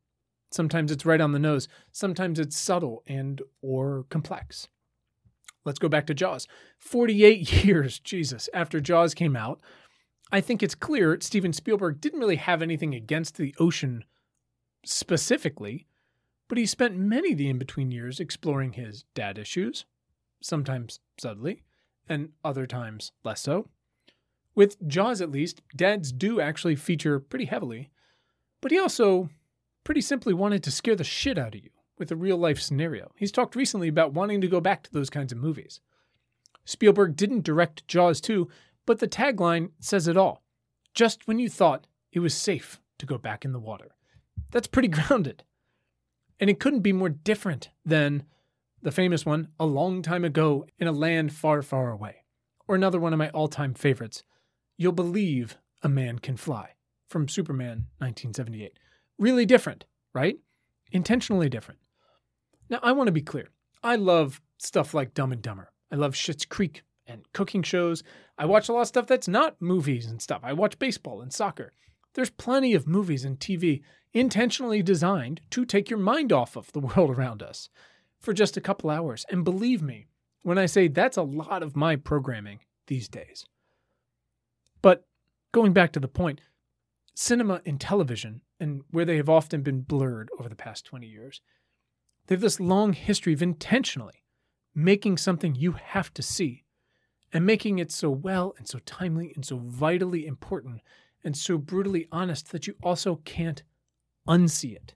Sometimes 0.56 0.90
it's 0.90 1.04
right 1.04 1.20
on 1.20 1.32
the 1.32 1.38
nose. 1.38 1.68
Sometimes 1.92 2.38
it's 2.40 2.56
subtle 2.56 3.02
and 3.06 3.42
or 3.60 4.06
complex. 4.08 4.68
Let's 5.66 5.78
go 5.78 5.90
back 5.90 6.06
to 6.06 6.14
Jaws. 6.14 6.48
48 6.78 7.64
years, 7.64 7.98
Jesus, 7.98 8.48
after 8.54 8.80
Jaws 8.80 9.12
came 9.12 9.36
out, 9.36 9.60
I 10.32 10.40
think 10.40 10.62
it's 10.62 10.74
clear 10.74 11.18
Steven 11.20 11.52
Spielberg 11.52 12.00
didn't 12.00 12.20
really 12.20 12.36
have 12.36 12.62
anything 12.62 12.94
against 12.94 13.36
the 13.36 13.54
ocean 13.60 14.04
specifically, 14.82 15.86
but 16.48 16.56
he 16.56 16.64
spent 16.64 16.96
many 16.96 17.32
of 17.32 17.38
the 17.38 17.50
in 17.50 17.58
between 17.58 17.90
years 17.90 18.18
exploring 18.18 18.72
his 18.72 19.04
dad 19.14 19.36
issues, 19.36 19.84
sometimes 20.40 21.00
subtly, 21.18 21.64
and 22.08 22.30
other 22.42 22.66
times 22.66 23.12
less 23.24 23.42
so. 23.42 23.68
With 24.54 24.88
Jaws, 24.88 25.20
at 25.20 25.30
least, 25.30 25.60
dads 25.76 26.12
do 26.12 26.40
actually 26.40 26.76
feature 26.76 27.20
pretty 27.20 27.44
heavily, 27.44 27.90
but 28.62 28.70
he 28.70 28.78
also 28.78 29.28
pretty 29.86 30.00
simply 30.00 30.34
wanted 30.34 30.64
to 30.64 30.70
scare 30.72 30.96
the 30.96 31.04
shit 31.04 31.38
out 31.38 31.54
of 31.54 31.62
you 31.62 31.70
with 31.96 32.10
a 32.10 32.16
real 32.16 32.36
life 32.36 32.60
scenario. 32.60 33.12
He's 33.14 33.30
talked 33.30 33.54
recently 33.54 33.86
about 33.86 34.12
wanting 34.12 34.40
to 34.40 34.48
go 34.48 34.60
back 34.60 34.82
to 34.82 34.92
those 34.92 35.08
kinds 35.08 35.30
of 35.30 35.38
movies. 35.38 35.80
Spielberg 36.64 37.14
didn't 37.14 37.44
direct 37.44 37.86
Jaws 37.86 38.20
2, 38.20 38.48
but 38.84 38.98
the 38.98 39.06
tagline 39.06 39.70
says 39.78 40.08
it 40.08 40.16
all. 40.16 40.42
Just 40.92 41.28
when 41.28 41.38
you 41.38 41.48
thought 41.48 41.86
it 42.10 42.18
was 42.18 42.34
safe 42.34 42.80
to 42.98 43.06
go 43.06 43.16
back 43.16 43.44
in 43.44 43.52
the 43.52 43.60
water. 43.60 43.94
That's 44.50 44.66
pretty 44.66 44.88
grounded. 45.08 45.44
And 46.40 46.50
it 46.50 46.58
couldn't 46.58 46.80
be 46.80 46.92
more 46.92 47.08
different 47.08 47.70
than 47.84 48.24
the 48.82 48.90
famous 48.90 49.24
one, 49.24 49.50
A 49.60 49.66
Long 49.66 50.02
Time 50.02 50.24
Ago 50.24 50.66
in 50.80 50.88
a 50.88 50.92
Land 50.92 51.32
Far, 51.32 51.62
Far 51.62 51.92
Away. 51.92 52.24
Or 52.66 52.74
another 52.74 52.98
one 52.98 53.12
of 53.12 53.20
my 53.20 53.28
all 53.28 53.46
time 53.46 53.72
favorites, 53.72 54.24
You'll 54.76 54.90
Believe 54.90 55.58
a 55.80 55.88
Man 55.88 56.18
Can 56.18 56.36
Fly 56.36 56.70
from 57.08 57.28
Superman 57.28 57.86
1978 57.98 58.80
really 59.18 59.46
different, 59.46 59.84
right? 60.14 60.38
Intentionally 60.92 61.48
different. 61.48 61.80
Now, 62.68 62.80
I 62.82 62.92
want 62.92 63.08
to 63.08 63.12
be 63.12 63.22
clear. 63.22 63.48
I 63.82 63.96
love 63.96 64.40
stuff 64.58 64.94
like 64.94 65.14
Dumb 65.14 65.32
and 65.32 65.42
Dumber. 65.42 65.70
I 65.90 65.96
love 65.96 66.14
Schitt's 66.14 66.44
Creek 66.44 66.82
and 67.06 67.22
cooking 67.32 67.62
shows. 67.62 68.02
I 68.38 68.46
watch 68.46 68.68
a 68.68 68.72
lot 68.72 68.82
of 68.82 68.88
stuff 68.88 69.06
that's 69.06 69.28
not 69.28 69.60
movies 69.60 70.06
and 70.06 70.20
stuff. 70.20 70.40
I 70.42 70.52
watch 70.52 70.78
baseball 70.78 71.20
and 71.20 71.32
soccer. 71.32 71.72
There's 72.14 72.30
plenty 72.30 72.74
of 72.74 72.86
movies 72.86 73.24
and 73.24 73.38
TV 73.38 73.82
intentionally 74.12 74.82
designed 74.82 75.42
to 75.50 75.64
take 75.64 75.90
your 75.90 75.98
mind 75.98 76.32
off 76.32 76.56
of 76.56 76.72
the 76.72 76.80
world 76.96 77.10
around 77.10 77.42
us 77.42 77.68
for 78.18 78.32
just 78.32 78.56
a 78.56 78.60
couple 78.60 78.90
hours. 78.90 79.24
And 79.30 79.44
believe 79.44 79.82
me 79.82 80.08
when 80.42 80.58
I 80.58 80.66
say 80.66 80.88
that's 80.88 81.16
a 81.16 81.22
lot 81.22 81.62
of 81.62 81.76
my 81.76 81.96
programming 81.96 82.60
these 82.86 83.08
days. 83.08 83.46
But 84.82 85.06
going 85.52 85.72
back 85.72 85.92
to 85.92 86.00
the 86.00 86.08
point, 86.08 86.40
cinema 87.16 87.62
and 87.64 87.80
television, 87.80 88.42
and 88.60 88.82
where 88.90 89.06
they 89.06 89.16
have 89.16 89.28
often 89.28 89.62
been 89.62 89.80
blurred 89.80 90.28
over 90.38 90.48
the 90.48 90.54
past 90.54 90.84
20 90.84 91.06
years, 91.06 91.40
they 92.26 92.34
have 92.34 92.42
this 92.42 92.60
long 92.60 92.92
history 92.92 93.32
of 93.32 93.42
intentionally 93.42 94.22
making 94.74 95.16
something 95.16 95.54
you 95.54 95.72
have 95.72 96.12
to 96.12 96.22
see 96.22 96.64
and 97.32 97.46
making 97.46 97.78
it 97.78 97.90
so 97.90 98.10
well 98.10 98.54
and 98.58 98.68
so 98.68 98.78
timely 98.80 99.32
and 99.34 99.46
so 99.46 99.56
vitally 99.56 100.26
important 100.26 100.82
and 101.24 101.36
so 101.36 101.56
brutally 101.56 102.06
honest 102.12 102.52
that 102.52 102.66
you 102.66 102.74
also 102.82 103.16
can't 103.24 103.62
unsee 104.28 104.76
it. 104.76 104.94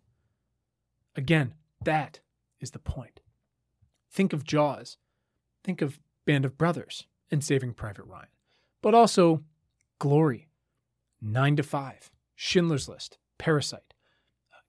Again, 1.16 1.54
that 1.82 2.20
is 2.60 2.72
the 2.72 2.78
point. 2.78 3.20
Think 4.12 4.34
of 4.34 4.44
Jaws. 4.44 4.98
Think 5.64 5.80
of 5.80 5.98
Band 6.26 6.44
of 6.44 6.58
Brothers 6.58 7.06
and 7.30 7.42
Saving 7.42 7.72
Private 7.72 8.04
Ryan. 8.04 8.28
But 8.82 8.94
also 8.94 9.42
Glory, 9.98 10.49
Nine 11.22 11.56
to 11.56 11.62
Five, 11.62 12.10
Schindler's 12.34 12.88
List, 12.88 13.18
Parasite, 13.38 13.94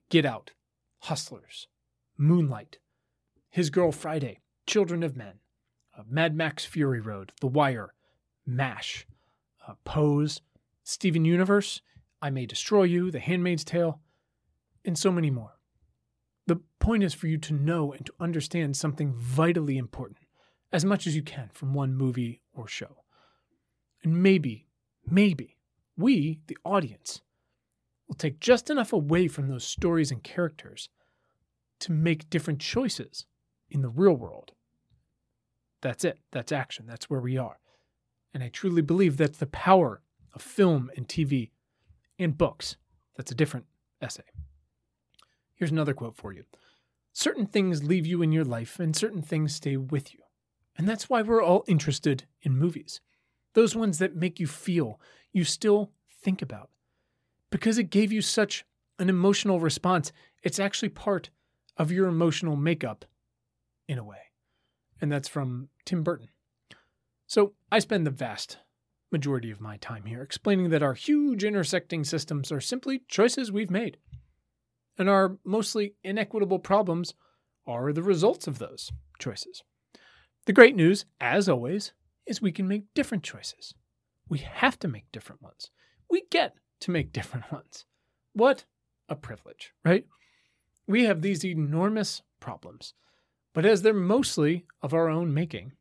Get 0.10 0.26
Out, 0.26 0.52
Hustlers, 1.00 1.68
Moonlight, 2.18 2.80
His 3.50 3.70
Girl 3.70 3.92
Friday, 3.92 4.42
Children 4.68 5.02
of 5.04 5.16
Men, 5.16 5.40
uh, 5.98 6.04
Mad 6.10 6.36
Max 6.36 6.66
Fury 6.66 7.00
Road, 7.00 7.32
The 7.40 7.48
Wire, 7.48 7.94
MASH, 8.46 9.08
uh, 9.68 9.76
Pose, 9.86 10.42
Steven 10.84 11.24
Universe, 11.24 11.82
I 12.22 12.30
May 12.30 12.46
Destroy 12.46 12.84
You, 12.84 13.12
The 13.12 13.20
Handmaid's 13.20 13.64
Tale, 13.64 14.02
and 14.84 14.98
so 14.98 15.12
many 15.12 15.30
more. 15.30 15.58
The 16.48 16.60
point 16.80 17.04
is 17.04 17.14
for 17.14 17.28
you 17.28 17.38
to 17.38 17.54
know 17.54 17.94
and 17.94 18.06
to 18.06 18.14
understand 18.20 18.76
something 18.76 19.14
vitally 19.14 19.78
important 19.78 20.20
as 20.74 20.84
much 20.84 21.08
as 21.08 21.16
you 21.16 21.22
can 21.22 21.50
from 21.54 21.74
one 21.74 21.96
movie 21.96 22.42
or 22.54 22.68
show. 22.68 23.04
And 24.04 24.22
maybe, 24.22 24.68
maybe 25.06 25.58
we, 25.98 26.40
the 26.48 26.58
audience, 26.64 27.22
will 28.08 28.16
take 28.16 28.40
just 28.40 28.70
enough 28.70 28.94
away 28.94 29.28
from 29.28 29.48
those 29.48 29.64
stories 29.64 30.12
and 30.12 30.24
characters 30.24 30.90
to 31.80 31.92
make 31.92 32.30
different 32.30 32.60
choices 32.60 33.26
in 33.70 33.82
the 33.82 33.90
real 33.90 34.14
world. 34.14 34.52
That's 35.82 36.04
it. 36.04 36.20
That's 36.32 36.52
action. 36.52 36.86
That's 36.88 37.10
where 37.10 37.22
we 37.22 37.38
are. 37.38 37.60
And 38.34 38.44
I 38.44 38.50
truly 38.50 38.82
believe 38.82 39.18
that's 39.18 39.40
the 39.40 39.48
power 39.48 40.02
of 40.34 40.42
film 40.42 40.92
and 40.96 41.08
TV 41.08 41.52
and 42.20 42.38
books. 42.38 42.78
That's 43.18 43.32
a 43.32 43.36
different 43.36 43.66
essay. 44.02 44.24
Here's 45.56 45.72
another 45.72 45.94
quote 45.94 46.16
for 46.16 46.34
you 46.34 46.44
Certain 47.14 47.46
things 47.46 47.84
leave 47.84 48.06
you 48.06 48.22
in 48.22 48.32
your 48.32 48.46
life, 48.46 48.80
and 48.80 48.96
certain 48.96 49.22
things 49.22 49.56
stay 49.56 49.76
with 49.78 50.14
you. 50.14 50.20
And 50.78 50.88
that's 50.88 51.10
why 51.10 51.22
we're 51.22 51.44
all 51.44 51.64
interested 51.68 52.24
in 52.42 52.58
movies. 52.58 53.02
Those 53.54 53.76
ones 53.76 54.00
that 54.00 54.16
make 54.16 54.40
you 54.40 54.48
feel, 54.48 55.00
you 55.34 55.44
still 55.44 55.92
think 56.24 56.42
about. 56.42 56.70
Because 57.50 57.78
it 57.78 57.90
gave 57.90 58.12
you 58.12 58.22
such 58.22 58.66
an 59.00 59.10
emotional 59.10 59.60
response, 59.60 60.12
it's 60.44 60.60
actually 60.60 60.90
part 60.90 61.30
of 61.78 61.92
your 61.92 62.08
emotional 62.08 62.56
makeup 62.56 63.06
in 63.88 63.98
a 63.98 64.04
way. 64.04 64.18
And 65.02 65.12
that's 65.12 65.28
from 65.28 65.70
Tim 65.86 66.04
Burton. 66.04 66.30
So 67.28 67.54
I 67.72 67.80
spend 67.80 68.06
the 68.06 68.12
vast 68.12 68.58
majority 69.12 69.52
of 69.52 69.60
my 69.60 69.78
time 69.78 70.06
here 70.06 70.22
explaining 70.22 70.70
that 70.70 70.84
our 70.84 70.94
huge 70.94 71.44
intersecting 71.44 72.04
systems 72.04 72.52
are 72.52 72.62
simply 72.62 73.04
choices 73.08 73.52
we've 73.52 73.72
made. 73.72 73.98
And 74.98 75.10
our 75.10 75.38
mostly 75.44 75.96
inequitable 76.04 76.60
problems 76.60 77.14
are 77.66 77.92
the 77.92 78.04
results 78.04 78.48
of 78.48 78.60
those 78.60 78.92
choices. 79.20 79.64
The 80.46 80.54
great 80.54 80.76
news, 80.76 81.06
as 81.20 81.48
always, 81.50 81.94
is 82.26 82.42
we 82.42 82.52
can 82.52 82.68
make 82.68 82.94
different 82.94 83.24
choices. 83.24 83.74
We 84.32 84.38
have 84.38 84.80
to 84.80 84.88
make 84.88 85.12
different 85.12 85.42
ones. 85.42 85.72
We 86.10 86.24
get 86.32 86.56
to 86.80 86.92
make 86.92 87.12
different 87.14 87.52
ones. 87.52 87.86
What 88.32 88.64
a 89.10 89.16
privilege, 89.16 89.74
right? 89.84 90.06
We 90.88 91.04
have 91.04 91.22
these 91.22 91.46
enormous 91.46 92.22
problems, 92.40 92.94
but 93.54 93.66
as 93.66 93.82
they're 93.82 93.94
mostly 93.94 94.66
of 94.82 94.94
our 94.94 95.10
own 95.10 95.34
making, 95.34 95.74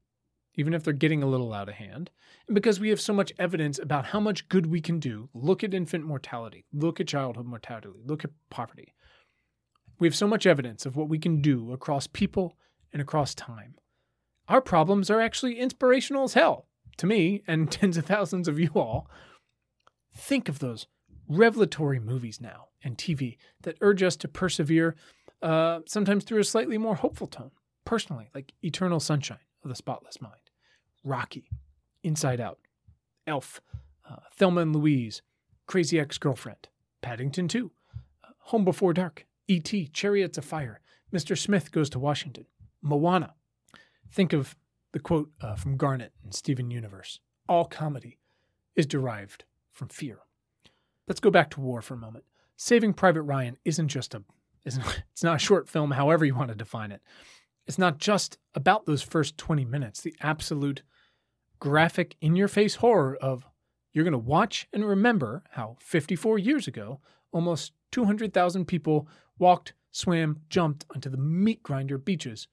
even 0.57 0.75
if 0.75 0.83
they're 0.83 0.93
getting 0.93 1.23
a 1.23 1.29
little 1.29 1.55
out 1.55 1.69
of 1.69 1.77
hand, 1.77 2.11
and 2.49 2.57
because 2.57 2.81
we 2.81 2.89
have 2.89 3.01
so 3.01 3.13
much 3.13 3.33
evidence 3.39 3.79
about 3.79 4.07
how 4.07 4.19
much 4.19 4.49
good 4.49 4.67
we 4.67 4.81
can 4.81 4.99
do, 4.99 5.29
look 5.33 5.63
at 5.63 5.73
infant 5.73 6.05
mortality, 6.05 6.67
look 6.73 6.99
at 6.99 7.07
childhood 7.07 7.47
mortality, 7.47 7.91
look 8.05 8.25
at 8.25 8.33
poverty. 8.51 8.95
We 10.01 10.09
have 10.09 10.17
so 10.17 10.27
much 10.27 10.45
evidence 10.45 10.85
of 10.85 10.97
what 10.97 11.09
we 11.09 11.21
can 11.21 11.41
do 11.41 11.73
across 11.73 12.09
people 12.09 12.57
and 12.93 13.01
across 13.01 13.33
time. 13.33 13.77
Our 14.49 14.61
problems 14.61 15.09
are 15.09 15.21
actually 15.21 15.61
inspirational 15.61 16.25
as 16.25 16.35
hell 16.35 16.67
to 17.01 17.07
me 17.07 17.43
and 17.47 17.71
tens 17.73 17.97
of 17.97 18.07
thousands 18.07 18.47
of 18.49 18.59
you 18.59 18.71
all. 18.75 19.11
Think 20.15 20.49
of 20.49 20.59
those 20.59 20.87
revelatory 21.29 21.99
movies 21.99 22.41
now 22.41 22.69
and 22.83 22.97
TV 22.97 23.37
that 23.63 23.79
urge 23.81 24.03
us 24.03 24.17
to 24.17 24.29
persevere, 24.29 24.97
uh, 25.43 25.81
sometimes 25.87 26.25
through 26.25 26.41
a 26.41 26.45
slightly 26.45 26.79
more 26.79 26.97
hopeful 26.97 27.27
tone. 27.27 27.51
Personally, 27.85 28.29
like 28.35 28.53
Eternal 28.63 29.01
Sunshine 29.01 29.39
of 29.65 29.69
the 29.69 29.75
Spotless 29.75 30.21
Mind, 30.21 30.51
Rocky, 31.05 31.51
Inside 32.03 32.41
Out, 32.41 32.59
Elf, 33.27 33.61
uh, 34.09 34.17
Thelma 34.35 34.61
and 34.63 34.75
Louise, 34.75 35.23
Crazy 35.67 35.99
Ex 35.99 36.19
Girlfriend, 36.19 36.69
Paddington 37.01 37.49
2, 37.49 37.71
uh, 38.25 38.29
Home 38.47 38.65
Before 38.65 38.93
Dark, 38.93 39.27
E.T., 39.49 39.89
Chariots 39.93 40.39
of 40.39 40.45
Fire, 40.45 40.81
Mr. 41.13 41.37
Smith 41.37 41.73
Goes 41.73 41.91
to 41.91 41.99
Washington, 41.99 42.47
Moana. 42.83 43.35
Think 44.13 44.33
of 44.33 44.57
the 44.93 45.01
quote 45.01 45.31
uh, 45.41 45.55
from 45.55 45.77
Garnet 45.77 46.13
in 46.25 46.33
Steven 46.33 46.71
Universe 46.71 47.21
All 47.49 47.65
comedy 47.65 48.19
is 48.77 48.87
derived 48.87 49.45
from 49.71 49.89
fear. 49.89 50.21
Let's 51.07 51.21
go 51.21 51.31
back 51.31 51.51
to 51.51 51.61
war 51.61 51.83
for 51.83 51.95
a 51.95 51.99
moment. 51.99 52.25
Saving 52.57 52.93
Private 52.93 53.23
Ryan 53.23 53.57
isn't 53.65 53.89
just 53.89 54.15
a 54.15 54.23
isn't, 54.65 54.85
it's 55.13 55.25
not 55.25 55.37
a 55.37 55.41
short 55.41 55.69
film, 55.69 55.93
however 55.93 56.25
you 56.25 56.35
want 56.35 56.51
to 56.51 56.55
define 56.55 56.93
it. 56.93 57.03
It's 57.67 57.79
not 57.79 57.99
just 57.99 58.39
about 58.55 58.87
those 58.87 59.03
first 59.03 59.39
20 59.39 59.65
minutes, 59.65 60.01
the 60.01 60.15
absolute 60.21 60.83
graphic 61.59 62.17
in 62.21 62.37
your 62.37 62.49
face 62.49 62.77
horror 62.77 63.17
of 63.21 63.47
you're 63.93 64.05
going 64.05 64.13
to 64.13 64.19
watch 64.19 64.69
and 64.73 64.85
remember 64.85 65.43
how 65.51 65.77
54 65.81 66.39
years 66.39 66.67
ago, 66.67 67.01
almost 67.33 67.73
200,000 67.93 68.67
people 68.67 69.09
walked, 69.39 69.73
swam, 69.91 70.41
jumped 70.49 70.85
onto 70.95 71.11
the 71.11 71.17
meat 71.17 71.63
grinder 71.63 71.99
beaches 71.99 72.49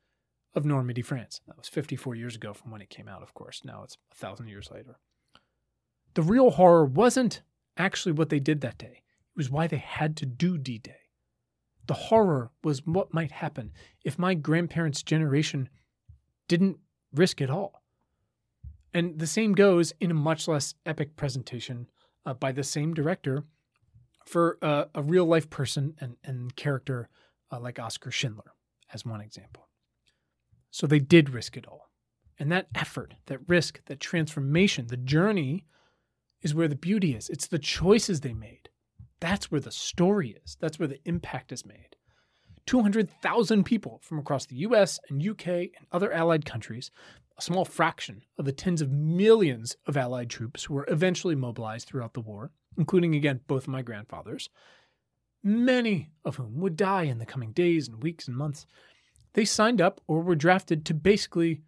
of 0.58 0.66
Normandy, 0.66 1.04
France. 1.04 1.40
That 1.48 1.58
was 1.58 1.68
54 1.70 2.16
years 2.16 2.36
ago 2.36 2.54
from 2.54 2.72
when 2.72 2.82
it 2.82 2.90
came 2.90 3.08
out, 3.08 3.22
of 3.22 3.34
course. 3.34 3.62
Now 3.64 3.84
it's 3.84 3.98
a 4.12 4.16
thousand 4.16 4.48
years 4.48 4.70
later. 4.72 4.98
The 6.16 6.24
real 6.24 6.50
horror 6.50 6.84
wasn't 6.84 7.44
actually 7.78 8.14
what 8.14 8.30
they 8.30 8.40
did 8.40 8.62
that 8.62 8.80
day, 8.80 9.04
it 9.04 9.38
was 9.38 9.52
why 9.52 9.68
they 9.68 9.78
had 9.78 10.18
to 10.18 10.26
do 10.26 10.58
D 10.58 10.80
Day. 10.80 10.96
The 11.86 11.94
horror 11.94 12.52
was 12.64 12.86
what 12.86 13.14
might 13.14 13.32
happen 13.32 13.72
if 14.04 14.20
my 14.20 14.34
grandparents' 14.34 15.04
generation 15.04 15.70
didn't 16.48 16.78
risk 17.14 17.40
it 17.40 17.50
all. 17.50 17.84
And 18.94 19.20
the 19.20 19.28
same 19.28 19.54
goes 19.54 19.94
in 20.02 20.12
a 20.12 20.16
much 20.16 20.48
less 20.48 20.74
epic 20.86 21.16
presentation 21.16 21.88
uh, 22.26 22.34
by 22.34 22.52
the 22.52 22.64
same 22.64 22.94
director 22.94 23.44
for 24.26 24.58
uh, 24.62 24.86
a 24.96 25.04
real 25.04 25.26
life 25.26 25.50
person 25.50 25.96
and, 26.02 26.18
and 26.24 26.56
character 26.56 27.10
uh, 27.52 27.60
like 27.60 27.80
Oskar 27.80 28.12
Schindler, 28.12 28.54
as 28.92 29.06
one 29.06 29.22
example. 29.22 29.68
So 30.78 30.86
they 30.86 31.00
did 31.00 31.32
risk 31.32 31.58
it 31.58 31.66
all. 31.68 31.90
And 32.38 32.52
that 32.52 32.68
effort, 32.76 33.16
that 33.26 33.40
risk, 33.48 33.84
that 33.88 34.00
transformation, 34.00 34.86
the 34.86 34.96
journey 34.96 35.66
is 36.44 36.54
where 36.54 36.68
the 36.68 36.76
beauty 36.76 37.16
is. 37.16 37.30
It's 37.30 37.48
the 37.48 37.58
choices 37.58 38.22
they 38.22 38.36
made. 38.36 38.70
That's 39.20 39.50
where 39.50 39.60
the 39.60 39.72
story 39.72 40.38
is. 40.44 40.56
That's 40.62 40.78
where 40.78 40.88
the 40.88 41.00
impact 41.04 41.52
is 41.52 41.66
made. 41.66 41.96
200,000 42.68 43.64
people 43.64 44.02
from 44.04 44.20
across 44.20 44.46
the 44.46 44.58
US 44.58 45.00
and 45.10 45.28
UK 45.28 45.48
and 45.48 45.88
other 45.92 46.14
allied 46.14 46.46
countries, 46.46 46.92
a 47.40 47.42
small 47.42 47.66
fraction 47.66 48.22
of 48.38 48.46
the 48.46 48.52
tens 48.52 48.80
of 48.80 48.92
millions 48.92 49.78
of 49.88 49.98
allied 49.98 50.30
troops 50.30 50.66
who 50.66 50.76
were 50.76 50.86
eventually 50.90 51.34
mobilized 51.34 51.88
throughout 51.88 52.14
the 52.14 52.22
war, 52.22 52.52
including 52.78 53.16
again 53.16 53.40
both 53.48 53.64
of 53.64 53.70
my 53.70 53.82
grandfathers, 53.82 54.52
many 55.44 56.12
of 56.24 56.36
whom 56.36 56.60
would 56.60 56.76
die 56.76 57.04
in 57.06 57.18
the 57.18 57.26
coming 57.26 57.52
days 57.52 57.88
and 57.88 58.04
weeks 58.04 58.28
and 58.28 58.38
months. 58.38 58.68
They 59.38 59.46
signed 59.46 59.80
up 59.80 60.02
or 60.08 60.24
were 60.24 60.36
drafted 60.36 60.84
to 60.86 60.96
basically 60.96 61.62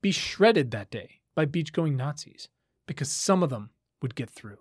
be 0.00 0.12
shredded 0.12 0.70
that 0.70 0.92
day 0.92 1.22
by 1.34 1.44
beach 1.44 1.72
going 1.72 1.96
Nazis 1.96 2.48
because 2.86 3.10
some 3.10 3.42
of 3.42 3.50
them 3.50 3.70
would 4.00 4.14
get 4.14 4.30
through. 4.30 4.58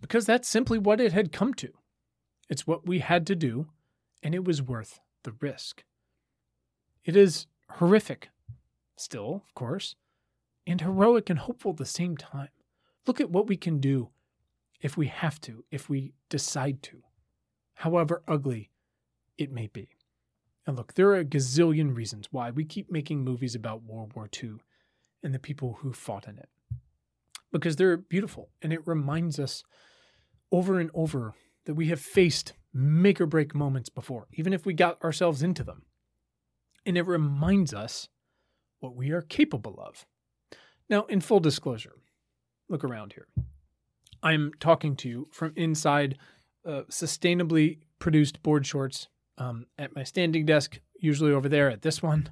Because 0.00 0.24
that's 0.24 0.48
simply 0.48 0.78
what 0.78 0.98
it 0.98 1.12
had 1.12 1.32
come 1.32 1.52
to. 1.52 1.74
It's 2.48 2.66
what 2.66 2.86
we 2.86 3.00
had 3.00 3.26
to 3.26 3.34
do, 3.36 3.66
and 4.22 4.34
it 4.34 4.46
was 4.46 4.62
worth 4.62 5.00
the 5.24 5.34
risk. 5.38 5.84
It 7.04 7.16
is 7.16 7.48
horrific, 7.72 8.30
still, 8.96 9.42
of 9.46 9.54
course, 9.54 9.94
and 10.66 10.80
heroic 10.80 11.28
and 11.28 11.40
hopeful 11.40 11.72
at 11.72 11.76
the 11.76 11.84
same 11.84 12.16
time. 12.16 12.48
Look 13.06 13.20
at 13.20 13.30
what 13.30 13.46
we 13.46 13.58
can 13.58 13.78
do 13.78 14.08
if 14.80 14.96
we 14.96 15.08
have 15.08 15.38
to, 15.42 15.64
if 15.70 15.90
we 15.90 16.14
decide 16.30 16.82
to, 16.84 17.02
however 17.74 18.22
ugly 18.26 18.70
it 19.36 19.52
may 19.52 19.66
be. 19.66 19.95
And 20.66 20.76
look, 20.76 20.94
there 20.94 21.08
are 21.10 21.18
a 21.18 21.24
gazillion 21.24 21.94
reasons 21.94 22.28
why 22.32 22.50
we 22.50 22.64
keep 22.64 22.90
making 22.90 23.22
movies 23.22 23.54
about 23.54 23.84
World 23.84 24.12
War 24.14 24.28
II 24.42 24.56
and 25.22 25.34
the 25.34 25.38
people 25.38 25.78
who 25.80 25.92
fought 25.92 26.26
in 26.26 26.38
it. 26.38 26.48
Because 27.52 27.76
they're 27.76 27.96
beautiful 27.96 28.50
and 28.60 28.72
it 28.72 28.86
reminds 28.86 29.38
us 29.38 29.62
over 30.50 30.80
and 30.80 30.90
over 30.92 31.34
that 31.64 31.74
we 31.74 31.88
have 31.88 32.00
faced 32.00 32.52
make 32.72 33.20
or 33.20 33.26
break 33.26 33.54
moments 33.54 33.88
before, 33.88 34.26
even 34.32 34.52
if 34.52 34.66
we 34.66 34.74
got 34.74 35.02
ourselves 35.02 35.42
into 35.42 35.64
them. 35.64 35.82
And 36.84 36.98
it 36.98 37.06
reminds 37.06 37.72
us 37.72 38.08
what 38.80 38.94
we 38.94 39.10
are 39.10 39.22
capable 39.22 39.80
of. 39.80 40.04
Now, 40.88 41.04
in 41.04 41.20
full 41.20 41.40
disclosure, 41.40 41.96
look 42.68 42.84
around 42.84 43.14
here. 43.14 43.26
I'm 44.22 44.52
talking 44.60 44.96
to 44.96 45.08
you 45.08 45.28
from 45.32 45.52
inside 45.56 46.18
uh, 46.64 46.82
sustainably 46.90 47.78
produced 47.98 48.42
board 48.42 48.66
shorts 48.66 49.08
um, 49.38 49.66
at 49.78 49.94
my 49.94 50.02
standing 50.02 50.46
desk, 50.46 50.80
usually 50.98 51.32
over 51.32 51.48
there 51.48 51.70
at 51.70 51.82
this 51.82 52.02
one, 52.02 52.30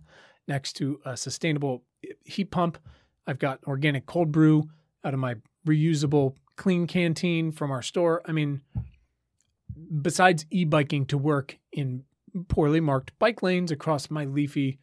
next 0.49 0.75
to 0.75 1.01
a 1.05 1.17
sustainable 1.17 1.85
heat 2.25 2.51
pump. 2.51 2.79
I've 3.27 3.38
got 3.38 3.64
organic 3.67 4.07
cold 4.07 4.33
brew 4.33 4.69
out 5.05 5.14
of 5.14 5.21
my 5.21 5.37
reusable 5.67 6.35
clean 6.57 6.87
canteen 6.87 7.53
from 7.53 7.71
our 7.71 7.83
store. 7.83 8.23
I 8.27 8.33
mean, 8.33 8.62
besides 10.03 10.47
e 10.51 10.64
biking 10.64 11.07
to 11.07 11.19
work 11.19 11.59
in 11.73 12.05
poorly 12.49 12.81
marked 12.81 13.19
bike 13.19 13.43
lanes 13.43 13.71
across 13.71 14.11
my 14.11 14.25
leafy 14.25 14.79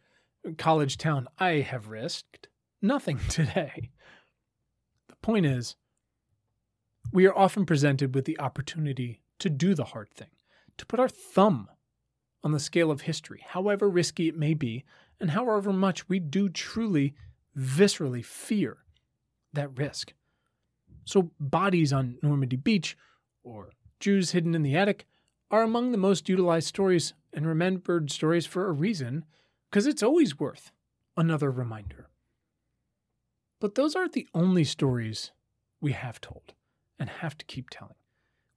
college 0.58 0.98
town, 0.98 1.28
I 1.38 1.60
have 1.60 1.88
risked 1.88 2.48
nothing 2.80 3.20
today. 3.28 3.90
The 5.08 5.16
point 5.16 5.46
is, 5.46 5.76
we 7.12 7.26
are 7.26 7.36
often 7.36 7.66
presented 7.66 8.14
with 8.14 8.24
the 8.24 8.38
opportunity 8.40 9.22
to 9.38 9.50
do 9.50 9.74
the 9.74 9.84
hard 9.84 10.10
thing, 10.14 10.30
to 10.78 10.86
put 10.86 11.00
our 11.00 11.08
thumb 11.08 11.68
on 12.44 12.52
the 12.52 12.60
scale 12.60 12.90
of 12.90 13.02
history, 13.02 13.44
however 13.48 13.88
risky 13.88 14.28
it 14.28 14.36
may 14.36 14.54
be, 14.54 14.84
and 15.20 15.30
however 15.30 15.72
much 15.72 16.08
we 16.08 16.18
do 16.18 16.48
truly, 16.48 17.14
viscerally 17.56 18.24
fear 18.24 18.78
that 19.52 19.76
risk. 19.76 20.14
So, 21.04 21.30
bodies 21.38 21.92
on 21.92 22.18
Normandy 22.22 22.56
Beach, 22.56 22.96
or 23.42 23.70
Jews 24.00 24.32
hidden 24.32 24.54
in 24.54 24.62
the 24.62 24.76
attic, 24.76 25.06
are 25.50 25.62
among 25.62 25.92
the 25.92 25.98
most 25.98 26.28
utilized 26.28 26.68
stories 26.68 27.14
and 27.32 27.46
remembered 27.46 28.10
stories 28.10 28.46
for 28.46 28.66
a 28.66 28.72
reason, 28.72 29.24
because 29.70 29.86
it's 29.86 30.02
always 30.02 30.38
worth 30.38 30.72
another 31.16 31.50
reminder. 31.50 32.08
But 33.60 33.74
those 33.74 33.94
aren't 33.94 34.12
the 34.12 34.28
only 34.34 34.64
stories 34.64 35.30
we 35.80 35.92
have 35.92 36.20
told 36.20 36.54
and 36.98 37.08
have 37.08 37.36
to 37.38 37.44
keep 37.44 37.70
telling. 37.70 37.94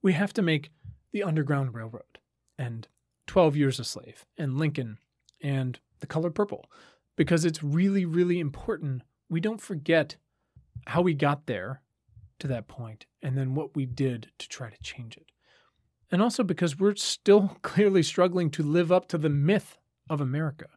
We 0.02 0.14
have 0.14 0.34
to 0.34 0.42
make 0.42 0.72
the 1.12 1.24
Underground 1.24 1.74
Railroad 1.74 2.20
and 2.58 2.88
12 3.28 3.56
Years 3.56 3.80
a 3.80 3.84
Slave 3.84 4.26
and 4.38 4.58
Lincoln 4.58 5.00
and 5.42 5.80
The 6.00 6.08
Color 6.08 6.32
Purple 6.32 6.66
because 7.16 7.46
it's 7.46 7.64
really, 7.64 8.06
really 8.06 8.40
important 8.40 9.04
we 9.30 9.40
don't 9.40 9.62
forget 9.62 10.18
how 10.88 11.02
we 11.02 11.14
got 11.14 11.48
there 11.48 11.82
to 12.40 12.48
that 12.48 12.68
point 12.68 13.06
and 13.22 13.38
then 13.38 13.56
what 13.56 13.76
we 13.76 13.86
did 13.86 14.30
to 14.38 14.48
try 14.48 14.70
to 14.70 14.84
change 14.84 15.18
it. 15.18 15.26
And 16.12 16.22
also 16.22 16.44
because 16.44 16.80
we're 16.80 16.96
still 16.96 17.58
clearly 17.62 18.04
struggling 18.04 18.50
to 18.52 18.64
live 18.64 18.92
up 18.92 19.08
to 19.10 19.18
the 19.18 19.30
myth 19.30 19.78
of 20.10 20.22
America. 20.22 20.68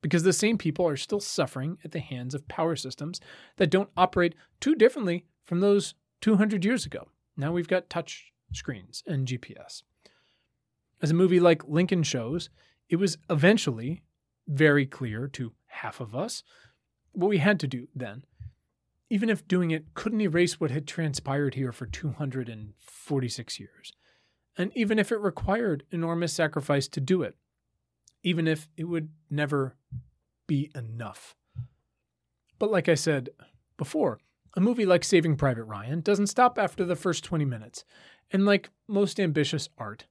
Because 0.00 0.24
the 0.24 0.32
same 0.32 0.58
people 0.58 0.86
are 0.86 0.96
still 0.96 1.20
suffering 1.20 1.78
at 1.84 1.92
the 1.92 2.00
hands 2.00 2.34
of 2.34 2.48
power 2.48 2.74
systems 2.74 3.20
that 3.56 3.70
don't 3.70 3.90
operate 3.96 4.34
too 4.60 4.74
differently 4.74 5.26
from 5.44 5.60
those 5.60 5.94
200 6.22 6.64
years 6.64 6.84
ago. 6.84 7.08
Now 7.36 7.52
we've 7.52 7.68
got 7.68 7.88
touch 7.88 8.32
screens 8.52 9.02
and 9.06 9.26
GPS. 9.26 9.82
As 11.02 11.10
a 11.10 11.14
movie 11.14 11.40
like 11.40 11.66
Lincoln 11.66 12.04
shows, 12.04 12.48
it 12.88 12.96
was 12.96 13.18
eventually 13.28 14.02
very 14.46 14.86
clear 14.86 15.26
to 15.28 15.52
half 15.66 16.00
of 16.00 16.14
us 16.14 16.44
what 17.12 17.28
we 17.28 17.38
had 17.38 17.58
to 17.60 17.66
do 17.66 17.88
then, 17.94 18.24
even 19.10 19.28
if 19.28 19.46
doing 19.48 19.70
it 19.72 19.94
couldn't 19.94 20.20
erase 20.20 20.60
what 20.60 20.70
had 20.70 20.86
transpired 20.86 21.54
here 21.54 21.72
for 21.72 21.86
246 21.86 23.60
years. 23.60 23.92
and 24.56 24.70
even 24.74 24.98
if 24.98 25.10
it 25.10 25.16
required 25.16 25.84
enormous 25.90 26.32
sacrifice 26.32 26.86
to 26.88 27.00
do 27.00 27.22
it, 27.22 27.36
even 28.22 28.46
if 28.46 28.68
it 28.76 28.84
would 28.84 29.08
never 29.30 29.76
be 30.46 30.70
enough. 30.74 31.34
But 32.58 32.70
like 32.70 32.88
I 32.88 32.94
said 32.94 33.30
before, 33.76 34.20
a 34.54 34.60
movie 34.60 34.84
like 34.84 35.04
Saving 35.04 35.36
Private 35.36 35.64
Ryan 35.64 36.00
doesn't 36.00 36.26
stop 36.26 36.58
after 36.58 36.84
the 36.84 36.96
first 36.96 37.24
20 37.24 37.44
minutes. 37.44 37.84
And 38.30 38.44
like 38.44 38.70
most 38.86 39.18
ambitious 39.18 39.68
art, 39.78 40.06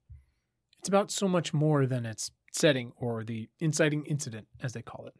it's 0.82 0.90
about 0.90 1.12
so 1.12 1.28
much 1.28 1.54
more 1.54 1.86
than 1.86 2.08
its 2.08 2.32
setting 2.52 2.92
or 2.98 3.24
the 3.24 3.48
inciting 3.60 4.04
incident, 4.08 4.48
as 4.64 4.74
they 4.74 4.82
call 4.82 5.06
it. 5.06 5.14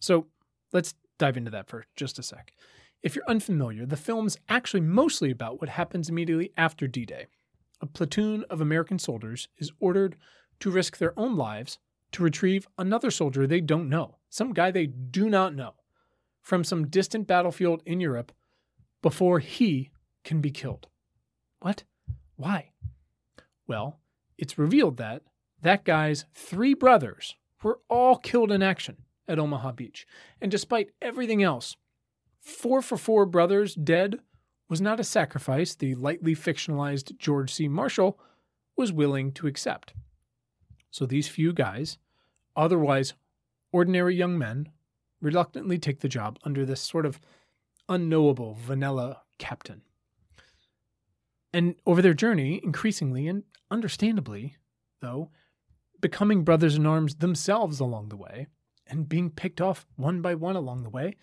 So 0.00 0.26
let's 0.72 0.94
dive 1.20 1.36
into 1.36 1.52
that 1.52 1.68
for 1.68 1.84
just 1.94 2.18
a 2.18 2.22
sec. 2.24 2.52
If 3.00 3.14
you're 3.14 3.28
unfamiliar, 3.28 3.86
the 3.86 3.96
film's 3.96 4.36
actually 4.48 4.80
mostly 4.80 5.30
about 5.30 5.60
what 5.60 5.70
happens 5.70 6.08
immediately 6.08 6.52
after 6.56 6.88
D 6.88 7.06
Day. 7.06 7.26
A 7.80 7.86
platoon 7.86 8.44
of 8.50 8.60
American 8.60 8.98
soldiers 8.98 9.46
is 9.56 9.70
ordered 9.78 10.16
to 10.58 10.70
risk 10.72 10.98
their 10.98 11.16
own 11.16 11.36
lives 11.36 11.78
to 12.10 12.24
retrieve 12.24 12.66
another 12.76 13.12
soldier 13.12 13.46
they 13.46 13.60
don't 13.60 13.88
know, 13.88 14.16
some 14.30 14.52
guy 14.52 14.72
they 14.72 14.86
do 14.86 15.30
not 15.30 15.54
know, 15.54 15.74
from 16.42 16.64
some 16.64 16.88
distant 16.88 17.28
battlefield 17.28 17.84
in 17.86 18.00
Europe 18.00 18.32
before 19.00 19.38
he 19.38 19.92
can 20.24 20.40
be 20.40 20.50
killed. 20.50 20.88
What? 21.60 21.84
Why? 22.34 22.72
Well, 23.68 24.00
it's 24.38 24.58
revealed 24.58 24.96
that 24.96 25.22
that 25.62 25.84
guy's 25.84 26.26
three 26.34 26.74
brothers 26.74 27.36
were 27.62 27.80
all 27.88 28.16
killed 28.16 28.52
in 28.52 28.62
action 28.62 28.96
at 29.26 29.38
Omaha 29.38 29.72
Beach. 29.72 30.06
And 30.40 30.50
despite 30.50 30.90
everything 31.00 31.42
else, 31.42 31.76
four 32.40 32.82
for 32.82 32.98
four 32.98 33.24
brothers 33.24 33.74
dead 33.74 34.20
was 34.68 34.80
not 34.80 35.00
a 35.00 35.04
sacrifice 35.04 35.74
the 35.74 35.94
lightly 35.94 36.34
fictionalized 36.34 37.16
George 37.18 37.52
C. 37.52 37.68
Marshall 37.68 38.18
was 38.76 38.92
willing 38.92 39.32
to 39.32 39.46
accept. 39.46 39.94
So 40.90 41.06
these 41.06 41.28
few 41.28 41.52
guys, 41.52 41.98
otherwise 42.54 43.14
ordinary 43.72 44.14
young 44.14 44.38
men, 44.38 44.68
reluctantly 45.20 45.78
take 45.78 46.00
the 46.00 46.08
job 46.08 46.38
under 46.44 46.66
this 46.66 46.80
sort 46.80 47.06
of 47.06 47.20
unknowable 47.88 48.54
vanilla 48.54 49.22
captain. 49.38 49.82
And 51.54 51.76
over 51.86 52.02
their 52.02 52.14
journey, 52.14 52.60
increasingly 52.64 53.28
and 53.28 53.44
understandably, 53.70 54.56
though, 55.00 55.30
becoming 56.00 56.42
brothers 56.42 56.74
in 56.74 56.84
arms 56.84 57.14
themselves 57.14 57.78
along 57.78 58.08
the 58.08 58.16
way, 58.16 58.48
and 58.88 59.08
being 59.08 59.30
picked 59.30 59.60
off 59.60 59.86
one 59.94 60.20
by 60.20 60.34
one 60.34 60.56
along 60.56 60.82
the 60.82 60.90
way, 60.90 61.14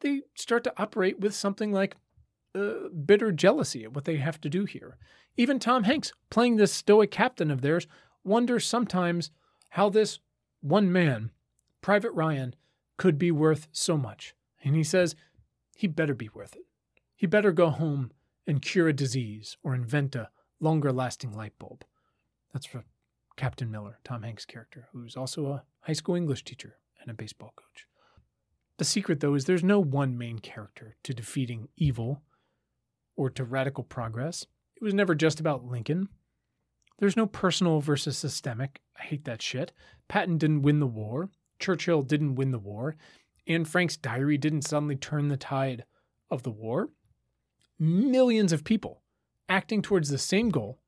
they 0.00 0.22
start 0.34 0.64
to 0.64 0.72
operate 0.78 1.20
with 1.20 1.34
something 1.34 1.70
like 1.70 1.96
uh, 2.54 2.88
bitter 3.04 3.30
jealousy 3.30 3.84
at 3.84 3.92
what 3.92 4.06
they 4.06 4.16
have 4.16 4.40
to 4.40 4.48
do 4.48 4.64
here. 4.64 4.96
Even 5.36 5.58
Tom 5.58 5.84
Hanks, 5.84 6.12
playing 6.30 6.56
this 6.56 6.72
stoic 6.72 7.10
captain 7.10 7.50
of 7.50 7.60
theirs, 7.60 7.86
wonders 8.24 8.66
sometimes 8.66 9.30
how 9.70 9.90
this 9.90 10.18
one 10.62 10.90
man, 10.90 11.30
Private 11.82 12.12
Ryan, 12.12 12.54
could 12.96 13.18
be 13.18 13.30
worth 13.30 13.68
so 13.70 13.98
much. 13.98 14.34
And 14.64 14.74
he 14.74 14.82
says 14.82 15.14
he 15.76 15.88
better 15.88 16.14
be 16.14 16.30
worth 16.30 16.56
it. 16.56 16.64
He 17.14 17.26
better 17.26 17.52
go 17.52 17.68
home 17.68 18.12
and 18.46 18.62
cure 18.62 18.88
a 18.88 18.92
disease 18.92 19.56
or 19.62 19.74
invent 19.74 20.14
a 20.14 20.30
longer 20.60 20.92
lasting 20.92 21.32
light 21.32 21.58
bulb. 21.58 21.84
That's 22.52 22.66
for 22.66 22.84
Captain 23.36 23.70
Miller, 23.70 23.98
Tom 24.04 24.22
Hanks' 24.22 24.44
character, 24.44 24.88
who's 24.92 25.16
also 25.16 25.46
a 25.46 25.64
high 25.80 25.92
school 25.92 26.14
English 26.14 26.44
teacher 26.44 26.76
and 27.00 27.10
a 27.10 27.14
baseball 27.14 27.52
coach. 27.56 27.86
The 28.78 28.84
secret, 28.84 29.20
though, 29.20 29.34
is 29.34 29.44
there's 29.44 29.64
no 29.64 29.80
one 29.80 30.18
main 30.18 30.38
character 30.38 30.96
to 31.04 31.14
defeating 31.14 31.68
evil 31.76 32.22
or 33.16 33.30
to 33.30 33.44
radical 33.44 33.84
progress. 33.84 34.46
It 34.76 34.82
was 34.82 34.94
never 34.94 35.14
just 35.14 35.40
about 35.40 35.64
Lincoln. 35.64 36.08
There's 36.98 37.16
no 37.16 37.26
personal 37.26 37.80
versus 37.80 38.16
systemic. 38.16 38.80
I 38.98 39.04
hate 39.04 39.24
that 39.24 39.42
shit. 39.42 39.72
Patton 40.08 40.38
didn't 40.38 40.62
win 40.62 40.80
the 40.80 40.86
war. 40.86 41.30
Churchill 41.58 42.02
didn't 42.02 42.34
win 42.34 42.50
the 42.50 42.58
war. 42.58 42.96
Anne 43.46 43.64
Frank's 43.64 43.96
diary 43.96 44.38
didn't 44.38 44.62
suddenly 44.62 44.96
turn 44.96 45.28
the 45.28 45.36
tide 45.36 45.84
of 46.30 46.42
the 46.42 46.50
war. 46.50 46.90
Millions 47.78 48.52
of 48.52 48.64
people 48.64 49.02
acting 49.48 49.82
towards 49.82 50.08
the 50.08 50.18
same 50.18 50.50
goal, 50.50 50.78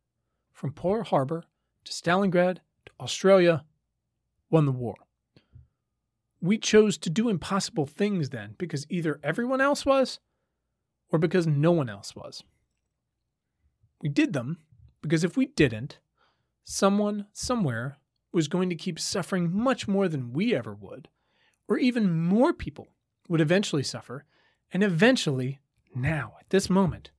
from 0.53 0.73
Pearl 0.73 1.05
Harbor 1.05 1.45
to 1.85 1.93
Stalingrad 1.93 2.59
to 2.87 2.93
Australia, 3.01 3.65
won 4.51 4.67
the 4.67 4.73
war. 4.73 4.95
We 6.41 6.59
chose 6.59 6.97
to 6.99 7.11
do 7.11 7.29
impossible 7.29 7.87
things 7.87 8.31
then 8.31 8.55
because 8.59 8.87
either 8.89 9.21
everyone 9.23 9.61
else 9.61 9.85
was 9.85 10.21
or 11.11 11.19
because 11.19 11.47
no 11.47 11.73
one 11.73 11.89
else 11.89 12.15
was. 12.15 12.45
We 14.01 14.09
did 14.09 14.33
them 14.33 14.59
because 15.03 15.25
if 15.25 15.37
we 15.37 15.47
didn't, 15.47 15.99
someone 16.65 17.27
somewhere 17.33 17.99
was 18.33 18.49
going 18.49 18.69
to 18.69 18.75
keep 18.75 18.99
suffering 18.99 19.51
much 19.53 19.89
more 19.89 20.09
than 20.09 20.33
we 20.33 20.55
ever 20.55 20.75
would, 20.75 21.09
or 21.69 21.79
even 21.79 22.13
more 22.13 22.53
people 22.53 22.89
would 23.29 23.41
eventually 23.41 23.83
suffer, 23.83 24.25
and 24.73 24.83
eventually, 24.83 25.61
now, 25.97 26.35
at 26.39 26.51
this 26.51 26.71
moment, 26.71 27.11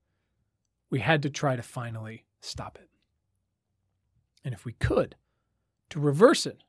we 0.90 1.00
had 1.00 1.22
to 1.24 1.30
try 1.30 1.56
to 1.56 1.62
finally 1.62 2.26
stop 2.40 2.78
it. 2.82 2.90
And 4.44 4.54
if 4.54 4.66
we 4.66 4.74
could, 4.74 5.16
to 5.90 6.00
reverse 6.00 6.46
it, 6.46 6.64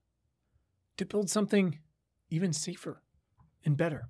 to 0.97 1.07
build 1.07 1.31
something 1.31 1.79
even 2.31 2.53
safer 2.53 3.03
and 3.65 3.77
better. 3.77 4.09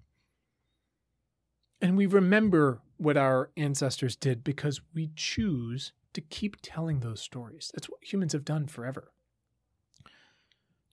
And 1.81 1.97
we 1.97 2.07
remember 2.07 2.81
what 2.97 3.17
our 3.17 3.51
ancestors 3.57 4.17
did 4.17 4.43
because 4.43 4.81
we 4.95 5.11
choose 5.15 5.93
to 6.15 6.21
keep 6.21 6.57
telling 6.63 7.01
those 7.01 7.21
stories. 7.21 7.71
That's 7.75 7.89
what 7.89 8.03
humans 8.03 8.33
have 8.33 8.45
done 8.45 8.67
forever. 8.67 9.13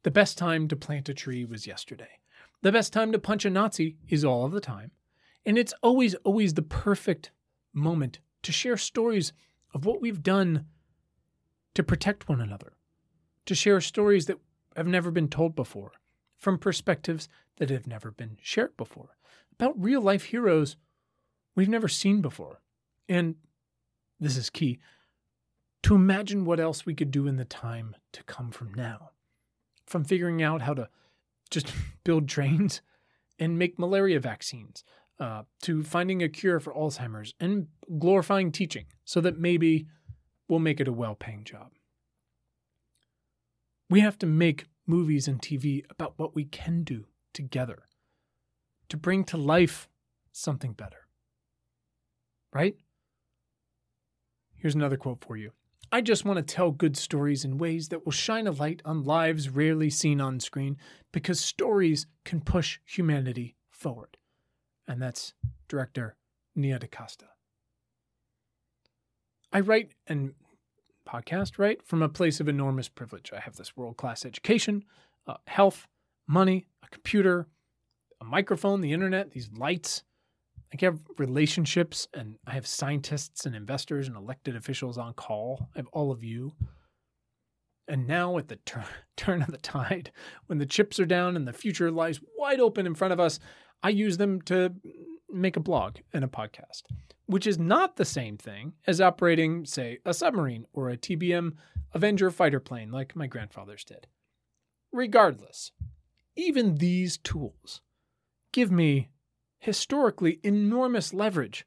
The 0.04 0.12
best 0.12 0.38
time 0.38 0.68
to 0.68 0.76
plant 0.76 1.10
a 1.10 1.14
tree 1.14 1.46
was 1.46 1.66
yesterday. 1.66 2.20
The 2.62 2.72
best 2.72 2.94
time 2.94 3.12
to 3.12 3.20
punch 3.20 3.46
a 3.46 3.50
Nazi 3.50 3.98
is 4.08 4.24
all 4.24 4.46
of 4.46 4.52
the 4.52 4.62
time. 4.62 4.92
And 5.46 5.58
it's 5.58 5.74
always, 5.84 6.16
always 6.24 6.54
the 6.54 6.62
perfect 6.62 7.32
moment 7.74 8.20
to 8.44 8.52
share 8.52 8.78
stories 8.78 9.34
of 9.74 9.86
what 9.86 10.02
we've 10.02 10.24
done 10.24 10.66
to 11.76 11.84
protect 11.84 12.30
one 12.30 12.42
another, 12.42 12.74
to 13.46 13.54
share 13.54 13.82
stories 13.82 14.26
that 14.26 14.40
have 14.76 14.88
never 14.88 15.12
been 15.12 15.28
told 15.28 15.56
before, 15.56 15.92
from 16.38 16.58
perspectives 16.58 17.28
that 17.58 17.70
have 17.70 17.86
never 17.86 18.12
been 18.12 18.38
shared 18.42 18.76
before, 18.78 19.18
about 19.52 19.82
real 19.82 20.02
life 20.02 20.26
heroes 20.26 20.78
we've 21.56 21.70
never 21.70 21.88
seen 21.88 22.22
before. 22.22 22.62
And 23.08 23.36
this 24.20 24.38
is 24.38 24.50
key 24.50 24.80
to 25.84 25.94
imagine 25.94 26.46
what 26.46 26.60
else 26.60 26.86
we 26.86 26.96
could 26.96 27.12
do 27.12 27.28
in 27.28 27.36
the 27.36 27.46
time 27.46 27.96
to 28.12 28.24
come 28.24 28.50
from 28.50 28.74
now. 28.74 29.12
From 29.86 30.04
figuring 30.04 30.42
out 30.42 30.64
how 30.64 30.74
to 30.74 30.90
just 31.52 31.72
build 32.04 32.28
trains 32.28 32.82
and 33.38 33.60
make 33.60 33.78
malaria 33.78 34.20
vaccines, 34.20 34.84
uh, 35.20 35.44
to 35.62 35.84
finding 35.84 36.22
a 36.22 36.30
cure 36.30 36.60
for 36.60 36.74
Alzheimer's 36.74 37.34
and 37.40 37.68
glorifying 38.00 38.52
teaching 38.52 38.86
so 39.04 39.22
that 39.22 39.40
maybe 39.40 39.88
we'll 40.48 40.60
make 40.60 40.80
it 40.80 40.88
a 40.88 40.94
well 40.94 41.16
paying 41.16 41.44
job. 41.44 41.72
We 43.90 44.00
have 44.02 44.18
to 44.20 44.26
make 44.26 44.66
movies 44.88 45.28
and 45.28 45.42
TV 45.42 45.84
about 45.90 46.14
what 46.18 46.36
we 46.36 46.46
can 46.46 46.84
do 46.84 47.06
together 47.34 47.84
to 48.90 48.98
bring 48.98 49.24
to 49.26 49.38
life 49.38 49.90
something 50.32 50.74
better. 50.74 51.08
Right? 52.54 52.76
Here's 54.56 54.76
another 54.76 54.98
quote 54.98 55.24
for 55.24 55.38
you. 55.38 55.52
I 55.92 56.02
just 56.02 56.26
want 56.26 56.38
to 56.38 56.54
tell 56.54 56.72
good 56.72 56.98
stories 56.98 57.46
in 57.46 57.58
ways 57.58 57.90
that 57.90 58.06
will 58.06 58.12
shine 58.12 58.48
a 58.48 58.52
light 58.52 58.82
on 58.84 59.04
lives 59.04 59.50
rarely 59.50 59.90
seen 59.90 60.20
on 60.20 60.40
screen 60.40 60.78
because 61.12 61.40
stories 61.40 62.08
can 62.24 62.42
push 62.42 62.80
humanity 62.86 63.56
forward. 63.70 64.18
And 64.88 65.02
that's 65.02 65.34
director 65.68 66.16
Nia 66.56 66.80
DaCosta. 66.80 67.26
I 69.52 69.62
write 69.62 69.92
and 70.08 70.34
podcast, 71.08 71.58
right? 71.58 71.82
From 71.86 72.02
a 72.02 72.10
place 72.10 72.40
of 72.40 72.48
enormous 72.48 72.90
privilege. 72.90 73.32
I 73.36 73.40
have 73.40 73.56
this 73.56 73.78
world 73.78 73.98
class 73.98 74.26
education, 74.26 74.84
uh, 75.28 75.36
health, 75.48 75.88
money, 76.28 76.66
a 76.84 76.88
computer, 76.90 77.48
a 78.20 78.26
microphone, 78.26 78.82
the 78.82 78.94
internet, 78.94 79.32
these 79.32 79.50
lights. 79.56 80.04
I 80.74 80.78
have 80.86 81.00
relationships 81.18 82.08
and 82.14 82.38
I 82.46 82.54
have 82.54 82.68
scientists 82.68 83.46
and 83.46 83.56
investors 83.56 84.08
and 84.08 84.18
elected 84.18 84.56
officials 84.56 84.98
on 84.98 85.14
call. 85.14 85.70
I 85.76 85.80
have 85.80 85.88
all 85.94 86.12
of 86.12 86.24
you. 86.24 86.54
And 87.88 88.08
now, 88.08 88.38
at 88.40 88.48
the 88.48 88.56
tur- 88.58 88.84
turn 89.18 89.44
of 89.44 89.52
the 89.52 89.58
tide, 89.58 90.12
when 90.48 90.58
the 90.58 90.66
chips 90.66 91.00
are 91.00 91.06
down 91.06 91.36
and 91.36 91.48
the 91.48 91.54
future 91.54 91.92
lies 91.92 92.20
wide 92.38 92.60
open 92.60 92.88
in 92.88 92.96
front 92.96 93.14
of 93.14 93.20
us, 93.20 93.40
I 93.84 93.90
use 93.90 94.18
them 94.18 94.42
to 94.44 94.74
make 95.30 95.58
a 95.58 95.60
blog 95.62 95.98
and 96.14 96.24
a 96.24 96.28
podcast, 96.28 96.84
which 97.26 97.46
is 97.46 97.60
not 97.60 97.98
the 97.98 98.06
same 98.06 98.38
thing 98.38 98.74
as 98.88 99.02
operating, 99.02 99.66
say, 99.66 100.00
a 100.06 100.14
submarine 100.14 100.66
or 100.74 100.90
a 100.90 100.98
TBM 100.98 101.54
Avenger 101.94 102.32
fighter 102.32 102.60
plane 102.60 102.92
like 102.92 103.16
my 103.16 103.28
grandfathers 103.28 103.84
did. 103.84 104.08
Regardless, 104.92 105.72
even 106.36 106.76
these 106.76 107.18
tools 107.18 107.82
give 108.52 108.72
me 108.72 109.10
historically 109.60 110.40
enormous 110.44 111.14
leverage 111.14 111.66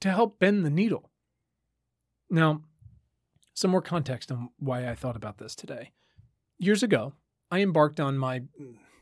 to 0.00 0.10
help 0.10 0.38
bend 0.38 0.64
the 0.64 0.70
needle. 0.70 1.10
Now, 2.30 2.62
Some 3.54 3.70
more 3.70 3.80
context 3.80 4.30
on 4.30 4.50
why 4.58 4.86
I 4.86 4.94
thought 4.94 5.16
about 5.16 5.38
this 5.38 5.54
today. 5.54 5.92
Years 6.58 6.82
ago, 6.82 7.14
I 7.50 7.60
embarked 7.60 7.98
on 7.98 8.18
my 8.18 8.42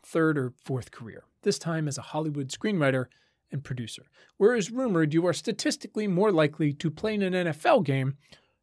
third 0.06 0.38
or 0.38 0.52
fourth 0.64 0.92
career, 0.92 1.24
this 1.44 1.58
time 1.58 1.86
as 1.86 1.96
a 1.96 2.02
Hollywood 2.02 2.48
screenwriter 2.48 3.06
and 3.52 3.62
producer, 3.62 4.02
where 4.36 4.56
it's 4.56 4.70
rumored 4.70 5.14
you 5.14 5.26
are 5.26 5.32
statistically 5.32 6.08
more 6.08 6.32
likely 6.32 6.72
to 6.72 6.90
play 6.90 7.14
in 7.14 7.22
an 7.22 7.32
NFL 7.32 7.84
game 7.84 8.16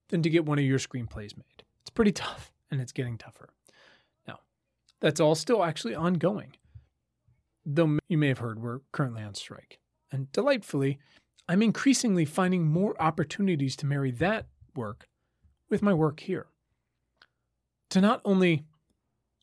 than 0.09 0.21
to 0.21 0.29
get 0.29 0.45
one 0.45 0.59
of 0.59 0.65
your 0.65 0.79
screenplays 0.79 1.37
made. 1.37 1.63
It's 1.81 1.89
pretty 1.89 2.11
tough, 2.11 2.51
and 2.69 2.81
it's 2.81 2.91
getting 2.91 3.17
tougher. 3.17 3.49
Now, 4.27 4.39
that's 4.99 5.19
all 5.19 5.35
still 5.35 5.63
actually 5.63 5.95
ongoing. 5.95 6.55
Though 7.65 7.99
you 8.09 8.17
may 8.17 8.27
have 8.27 8.39
heard 8.39 8.61
we're 8.61 8.81
currently 8.91 9.23
on 9.23 9.35
strike. 9.35 9.79
And 10.11 10.31
delightfully, 10.31 10.99
I'm 11.47 11.61
increasingly 11.61 12.25
finding 12.25 12.67
more 12.67 13.01
opportunities 13.01 13.75
to 13.77 13.85
marry 13.85 14.11
that 14.11 14.47
work 14.75 15.07
with 15.69 15.81
my 15.81 15.93
work 15.93 16.19
here. 16.21 16.47
To 17.91 18.01
not 18.01 18.21
only 18.25 18.65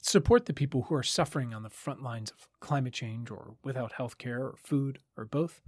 support 0.01 0.47
the 0.47 0.53
people 0.53 0.83
who 0.83 0.95
are 0.95 1.03
suffering 1.03 1.53
on 1.53 1.63
the 1.63 1.71
front 1.71 2.03
lines 2.03 2.31
of 2.31 2.49
climate 2.61 2.93
change 2.93 3.31
or 3.31 3.55
without 3.65 3.93
health 3.93 4.19
care 4.19 4.43
or 4.43 4.55
food 4.57 4.99
or 5.17 5.25
both, 5.25 5.61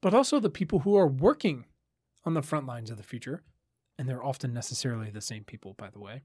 but 0.00 0.14
also 0.14 0.40
the 0.40 0.50
people 0.50 0.80
who 0.80 0.96
are 0.96 1.06
working 1.06 1.64
on 2.24 2.34
the 2.34 2.42
front 2.42 2.66
lines 2.66 2.90
of 2.90 2.96
the 2.96 3.02
future, 3.02 3.42
and 3.98 4.08
they're 4.08 4.24
often 4.24 4.52
necessarily 4.52 5.10
the 5.10 5.20
same 5.20 5.44
people, 5.44 5.74
by 5.74 5.90
the 5.90 5.98
way, 5.98 6.22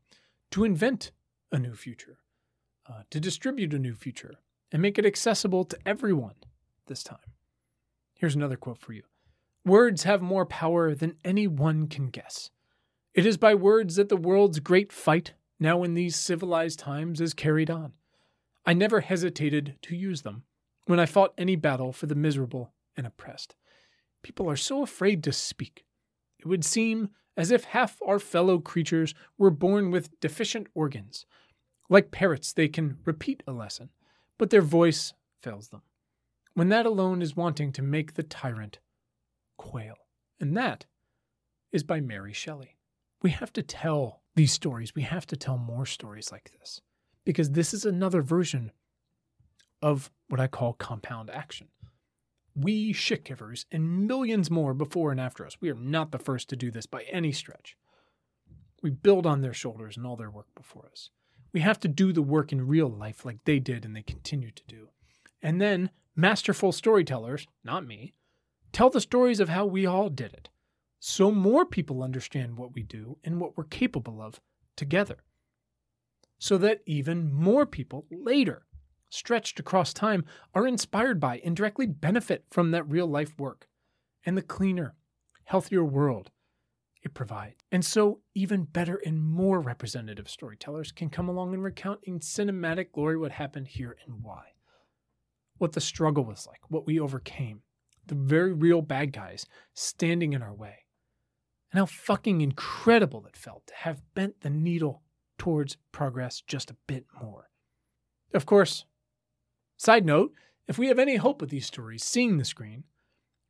to 0.52 0.64
invent 0.64 1.12
a 1.52 1.60
new 1.60 1.76
future, 1.76 2.20
uh, 2.90 3.04
to 3.10 3.20
distribute 3.20 3.74
a 3.74 3.80
new 3.80 3.94
future, 3.94 4.36
and 4.72 4.82
make 4.82 4.98
it 4.98 5.06
accessible 5.06 5.64
to 5.64 5.78
everyone 5.86 6.36
this 6.88 7.04
time. 7.04 7.18
Here's 8.16 8.36
another 8.36 8.58
quote 8.58 8.80
for 8.80 8.94
you 8.94 9.04
Words 9.66 10.04
have 10.04 10.22
more 10.22 10.46
power 10.46 10.94
than 10.94 11.16
any 11.24 11.48
one 11.48 11.88
can 11.88 12.08
guess. 12.10 12.50
It 13.14 13.26
is 13.26 13.38
by 13.38 13.56
words 13.56 13.96
that 13.96 14.10
the 14.10 14.18
world's 14.18 14.60
great 14.60 14.92
fight, 14.92 15.34
now 15.64 15.82
in 15.82 15.96
these 15.96 16.16
civilized 16.16 16.78
times, 16.78 17.20
is 17.20 17.34
carried 17.34 17.72
on. 17.72 17.94
I 18.66 18.74
never 18.74 19.02
hesitated 19.02 19.78
to 19.84 19.96
use 19.96 20.22
them 20.22 20.44
when 20.86 21.00
I 21.00 21.08
fought 21.08 21.34
any 21.38 21.56
battle 21.56 21.92
for 21.92 22.06
the 22.06 22.16
miserable 22.16 22.74
and 22.96 23.08
oppressed. 23.08 23.56
People 24.22 24.50
are 24.50 24.56
so 24.56 24.84
afraid 24.84 25.24
to 25.24 25.32
speak. 25.32 25.86
It 26.38 26.46
would 26.46 26.64
seem 26.64 27.10
as 27.36 27.50
if 27.50 27.64
half 27.64 28.00
our 28.06 28.20
fellow 28.20 28.60
creatures 28.60 29.16
were 29.38 29.50
born 29.50 29.90
with 29.90 30.20
deficient 30.20 30.68
organs. 30.76 31.26
Like 31.90 32.12
parrots, 32.12 32.54
they 32.54 32.68
can 32.68 32.98
repeat 33.06 33.42
a 33.48 33.52
lesson, 33.52 33.90
but 34.38 34.50
their 34.50 34.62
voice 34.62 35.14
fails 35.40 35.70
them. 35.70 35.82
When 36.54 36.70
that 36.70 36.86
alone 36.86 37.22
is 37.22 37.36
wanting 37.36 37.72
to 37.74 37.82
make 37.82 38.14
the 38.14 38.24
tyrant 38.24 38.80
quail. 39.58 39.96
And 40.40 40.56
that 40.58 40.86
is 41.72 41.84
by 41.84 42.02
Mary 42.02 42.34
Shelley. 42.34 42.76
We 43.22 43.32
have 43.32 43.54
to 43.54 43.64
tell 43.64 44.23
these 44.36 44.52
stories. 44.52 44.96
We 44.96 45.04
have 45.04 45.28
to 45.28 45.38
tell 45.38 45.58
more 45.58 45.86
stories 45.86 46.32
like 46.32 46.52
this 46.60 46.82
because 47.26 47.52
this 47.52 47.74
is 47.74 47.86
another 47.86 48.22
version 48.22 48.72
of 49.82 50.12
what 50.30 50.40
I 50.40 50.48
call 50.48 50.74
compound 50.74 51.30
action. 51.30 51.68
We 52.56 52.94
shit 52.94 53.26
givers 53.26 53.66
and 53.72 54.08
millions 54.08 54.52
more 54.52 54.74
before 54.74 55.12
and 55.12 55.20
after 55.20 55.46
us. 55.46 55.58
We 55.60 55.70
are 55.70 55.76
not 55.76 56.12
the 56.12 56.20
first 56.20 56.50
to 56.50 56.56
do 56.56 56.72
this 56.72 56.86
by 56.86 57.04
any 57.04 57.32
stretch. 57.32 57.76
We 58.82 58.92
build 58.92 59.26
on 59.26 59.42
their 59.42 59.54
shoulders 59.54 59.98
and 59.98 60.06
all 60.06 60.16
their 60.16 60.30
work 60.30 60.48
before 60.56 60.90
us. 60.92 61.10
We 61.52 61.62
have 61.62 61.80
to 61.82 61.88
do 61.88 62.14
the 62.14 62.22
work 62.22 62.52
in 62.52 62.68
real 62.68 62.90
life 62.90 63.26
like 63.26 63.44
they 63.46 63.60
did 63.60 63.86
and 63.86 63.96
they 63.96 64.02
continue 64.02 64.52
to 64.52 64.64
do. 64.68 64.90
And 65.42 65.60
then 65.60 65.90
masterful 66.16 66.72
storytellers, 66.72 67.48
not 67.64 67.86
me, 67.86 68.14
tell 68.72 68.90
the 68.90 69.02
stories 69.02 69.40
of 69.40 69.50
how 69.50 69.66
we 69.66 69.86
all 69.86 70.10
did 70.10 70.34
it 70.34 70.50
so 71.06 71.32
more 71.32 71.66
people 71.66 72.02
understand 72.02 72.56
what 72.56 72.74
we 72.74 72.82
do 72.82 73.18
and 73.26 73.38
what 73.38 73.58
we're 73.58 73.66
capable 73.66 74.22
of 74.22 74.40
together. 74.78 75.18
So 76.40 76.58
that 76.60 76.80
even 76.86 77.30
more 77.34 77.66
people 77.66 78.06
later, 78.10 78.68
stretched 79.10 79.60
across 79.60 79.94
time, 79.94 80.24
are 80.56 80.66
inspired 80.66 81.20
by 81.20 81.42
and 81.44 81.58
directly 81.58 81.88
benefit 81.88 82.46
from 82.50 82.72
that 82.72 82.90
real 82.90 83.06
life 83.06 83.38
work 83.38 83.68
and 84.26 84.38
the 84.38 84.42
cleaner, 84.42 84.96
healthier 85.44 85.84
world 85.84 86.32
it 87.02 87.14
provides. 87.14 87.58
And 87.70 87.84
so, 87.84 88.22
even 88.34 88.64
better 88.64 88.96
and 89.06 89.22
more 89.22 89.60
representative 89.60 90.30
storytellers 90.30 90.94
can 90.94 91.10
come 91.10 91.28
along 91.28 91.54
and 91.54 91.62
recount 91.62 92.00
in 92.04 92.22
cinematic 92.22 92.94
glory 92.94 93.18
what 93.18 93.34
happened 93.34 93.68
here 93.68 93.98
and 94.06 94.24
why. 94.24 94.54
What 95.58 95.74
the 95.74 95.82
struggle 95.82 96.24
was 96.24 96.48
like, 96.48 96.62
what 96.70 96.88
we 96.88 96.98
overcame, 96.98 97.64
the 98.06 98.16
very 98.16 98.54
real 98.54 98.82
bad 98.82 99.12
guys 99.12 99.46
standing 99.74 100.32
in 100.32 100.42
our 100.42 100.54
way 100.54 100.83
and 101.74 101.80
how 101.80 101.86
fucking 101.88 102.42
incredible 102.42 103.26
it 103.26 103.36
felt 103.36 103.66
to 103.66 103.74
have 103.74 104.04
bent 104.14 104.42
the 104.42 104.50
needle 104.50 105.02
towards 105.40 105.78
progress 105.92 106.42
just 106.46 106.70
a 106.70 106.78
bit 106.86 107.06
more. 107.20 107.50
Of 108.34 108.46
course, 108.46 108.86
side 109.76 110.06
note, 110.06 110.34
if 110.68 110.78
we 110.78 110.88
have 110.88 111.00
any 111.00 111.16
hope 111.16 111.42
of 111.42 111.50
these 111.50 111.66
stories 111.66 112.04
seeing 112.04 112.38
the 112.38 112.46
screen, 112.46 112.84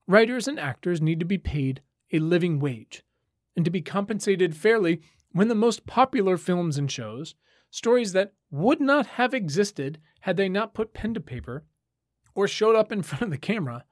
writers 0.07 0.47
and 0.47 0.57
actors 0.57 1.01
need 1.01 1.19
to 1.19 1.25
be 1.25 1.37
paid 1.37 1.81
a 2.13 2.19
living 2.19 2.59
wage 2.59 3.03
and 3.57 3.65
to 3.65 3.71
be 3.71 3.81
compensated 3.81 4.55
fairly 4.55 5.01
when 5.33 5.49
the 5.49 5.55
most 5.55 5.85
popular 5.85 6.37
films 6.37 6.77
and 6.77 6.89
shows, 6.89 7.35
stories 7.69 8.13
that 8.13 8.33
would 8.49 8.79
not 8.79 9.05
have 9.05 9.33
existed 9.33 9.99
had 10.21 10.37
they 10.37 10.47
not 10.47 10.73
put 10.73 10.93
pen 10.93 11.13
to 11.13 11.19
paper 11.19 11.65
or 12.35 12.47
showed 12.47 12.75
up 12.75 12.91
in 12.91 13.03
front 13.03 13.23
of 13.23 13.29
the 13.31 13.37
camera, 13.37 13.83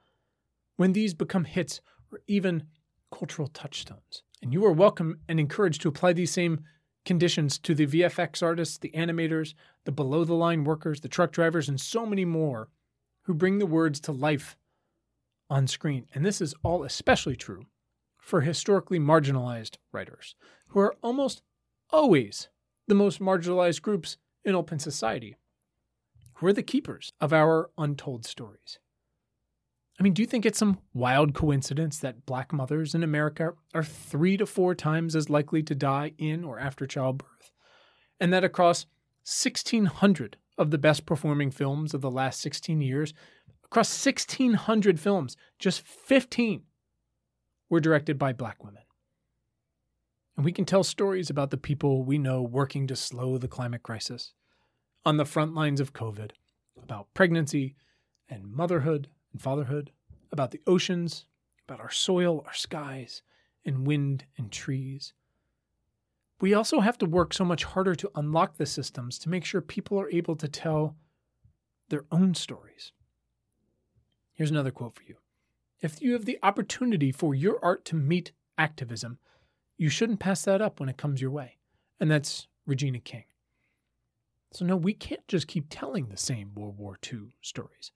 when 0.77 0.93
these 0.93 1.13
become 1.13 1.43
hits 1.43 1.81
or 2.11 2.21
even 2.27 2.63
cultural 3.11 3.47
touchstones. 3.47 4.23
And 4.41 4.53
you 4.53 4.65
are 4.65 4.71
welcome 4.71 5.19
and 5.27 5.39
encouraged 5.39 5.81
to 5.81 5.89
apply 5.89 6.13
these 6.13 6.31
same 6.31 6.61
conditions 7.05 7.57
to 7.59 7.75
the 7.75 7.87
VFX 7.87 8.43
artists, 8.43 8.77
the 8.77 8.91
animators, 8.91 9.53
the 9.85 9.91
below 9.91 10.23
the 10.23 10.33
line 10.33 10.63
workers, 10.63 11.01
the 11.01 11.07
truck 11.07 11.31
drivers, 11.31 11.69
and 11.69 11.79
so 11.79 12.05
many 12.05 12.25
more 12.25 12.69
who 13.23 13.33
bring 13.33 13.59
the 13.59 13.65
words 13.65 13.99
to 14.01 14.11
life 14.11 14.55
on 15.49 15.67
screen. 15.67 16.07
And 16.13 16.25
this 16.25 16.41
is 16.41 16.55
all 16.63 16.83
especially 16.83 17.35
true 17.35 17.65
for 18.17 18.41
historically 18.41 18.99
marginalized 18.99 19.77
writers, 19.91 20.35
who 20.67 20.79
are 20.79 20.95
almost 21.01 21.41
always 21.89 22.49
the 22.87 22.95
most 22.95 23.19
marginalized 23.19 23.81
groups 23.81 24.17
in 24.45 24.55
open 24.55 24.79
society, 24.79 25.35
who 26.35 26.47
are 26.47 26.53
the 26.53 26.63
keepers 26.63 27.11
of 27.19 27.33
our 27.33 27.69
untold 27.77 28.25
stories. 28.25 28.79
I 29.99 30.03
mean, 30.03 30.13
do 30.13 30.21
you 30.21 30.27
think 30.27 30.45
it's 30.45 30.57
some 30.57 30.79
wild 30.93 31.33
coincidence 31.33 31.99
that 31.99 32.25
black 32.25 32.51
mothers 32.51 32.95
in 32.95 33.03
America 33.03 33.53
are 33.73 33.83
three 33.83 34.37
to 34.37 34.45
four 34.45 34.73
times 34.73 35.15
as 35.15 35.29
likely 35.29 35.61
to 35.63 35.75
die 35.75 36.13
in 36.17 36.43
or 36.43 36.59
after 36.59 36.87
childbirth? 36.87 37.51
And 38.19 38.33
that 38.33 38.43
across 38.43 38.85
1,600 39.23 40.37
of 40.57 40.71
the 40.71 40.77
best 40.77 41.05
performing 41.05 41.51
films 41.51 41.93
of 41.93 42.01
the 42.01 42.11
last 42.11 42.41
16 42.41 42.81
years, 42.81 43.13
across 43.63 44.05
1,600 44.05 44.99
films, 44.99 45.37
just 45.59 45.81
15 45.81 46.63
were 47.69 47.79
directed 47.79 48.17
by 48.17 48.33
black 48.33 48.63
women. 48.63 48.83
And 50.35 50.45
we 50.45 50.51
can 50.51 50.65
tell 50.65 50.83
stories 50.83 51.29
about 51.29 51.51
the 51.51 51.57
people 51.57 52.03
we 52.03 52.17
know 52.17 52.41
working 52.41 52.87
to 52.87 52.95
slow 52.95 53.37
the 53.37 53.47
climate 53.47 53.83
crisis, 53.83 54.33
on 55.05 55.17
the 55.17 55.25
front 55.25 55.53
lines 55.53 55.79
of 55.79 55.93
COVID, 55.93 56.31
about 56.81 57.13
pregnancy 57.13 57.75
and 58.29 58.51
motherhood 58.51 59.09
and 59.31 59.41
fatherhood, 59.41 59.91
about 60.31 60.51
the 60.51 60.61
oceans, 60.67 61.25
about 61.67 61.79
our 61.79 61.91
soil, 61.91 62.43
our 62.45 62.53
skies, 62.53 63.21
and 63.65 63.85
wind 63.85 64.25
and 64.37 64.51
trees. 64.51 65.13
We 66.39 66.53
also 66.53 66.79
have 66.79 66.97
to 66.99 67.05
work 67.05 67.33
so 67.33 67.45
much 67.45 67.63
harder 67.63 67.93
to 67.95 68.11
unlock 68.15 68.57
the 68.57 68.65
systems 68.65 69.19
to 69.19 69.29
make 69.29 69.45
sure 69.45 69.61
people 69.61 69.99
are 69.99 70.09
able 70.09 70.35
to 70.37 70.47
tell 70.47 70.95
their 71.89 72.05
own 72.11 72.33
stories. 72.33 72.91
Here's 74.33 74.51
another 74.51 74.71
quote 74.71 74.95
for 74.95 75.03
you 75.03 75.17
If 75.81 76.01
you 76.01 76.13
have 76.13 76.25
the 76.25 76.39
opportunity 76.41 77.11
for 77.11 77.35
your 77.35 77.63
art 77.63 77.85
to 77.85 77.95
meet 77.95 78.31
activism, 78.57 79.19
you 79.77 79.89
shouldn't 79.89 80.19
pass 80.19 80.43
that 80.45 80.61
up 80.61 80.79
when 80.79 80.89
it 80.89 80.97
comes 80.97 81.21
your 81.21 81.31
way. 81.31 81.57
And 81.99 82.09
that's 82.09 82.47
Regina 82.65 82.99
King. 82.99 83.25
So, 84.53 84.65
no, 84.65 84.75
we 84.75 84.93
can't 84.93 85.25
just 85.27 85.47
keep 85.47 85.67
telling 85.69 86.07
the 86.07 86.17
same 86.17 86.53
World 86.55 86.77
War 86.77 86.97
II 87.11 87.29
stories. 87.41 87.91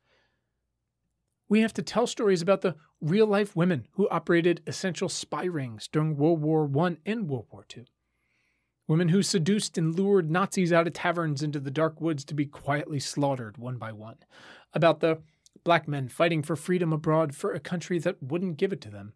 We 1.47 1.61
have 1.61 1.73
to 1.73 1.83
tell 1.83 2.07
stories 2.07 2.41
about 2.41 2.61
the 2.61 2.75
real 2.99 3.27
life 3.27 3.55
women 3.55 3.87
who 3.91 4.09
operated 4.09 4.63
essential 4.65 5.09
spy 5.09 5.45
rings 5.45 5.87
during 5.87 6.17
World 6.17 6.41
War 6.41 6.69
I 6.85 6.97
and 7.05 7.29
World 7.29 7.45
War 7.51 7.65
II. 7.75 7.85
Women 8.87 9.09
who 9.09 9.21
seduced 9.21 9.77
and 9.77 9.95
lured 9.95 10.31
Nazis 10.31 10.73
out 10.73 10.87
of 10.87 10.93
taverns 10.93 11.43
into 11.43 11.59
the 11.59 11.71
dark 11.71 12.01
woods 12.01 12.25
to 12.25 12.33
be 12.33 12.45
quietly 12.45 12.99
slaughtered 12.99 13.57
one 13.57 13.77
by 13.77 13.91
one. 13.91 14.17
About 14.73 14.99
the 14.99 15.19
black 15.63 15.87
men 15.87 16.07
fighting 16.07 16.41
for 16.41 16.55
freedom 16.55 16.91
abroad 16.91 17.35
for 17.35 17.51
a 17.51 17.59
country 17.59 17.99
that 17.99 18.21
wouldn't 18.21 18.57
give 18.57 18.73
it 18.73 18.81
to 18.81 18.89
them 18.89 19.13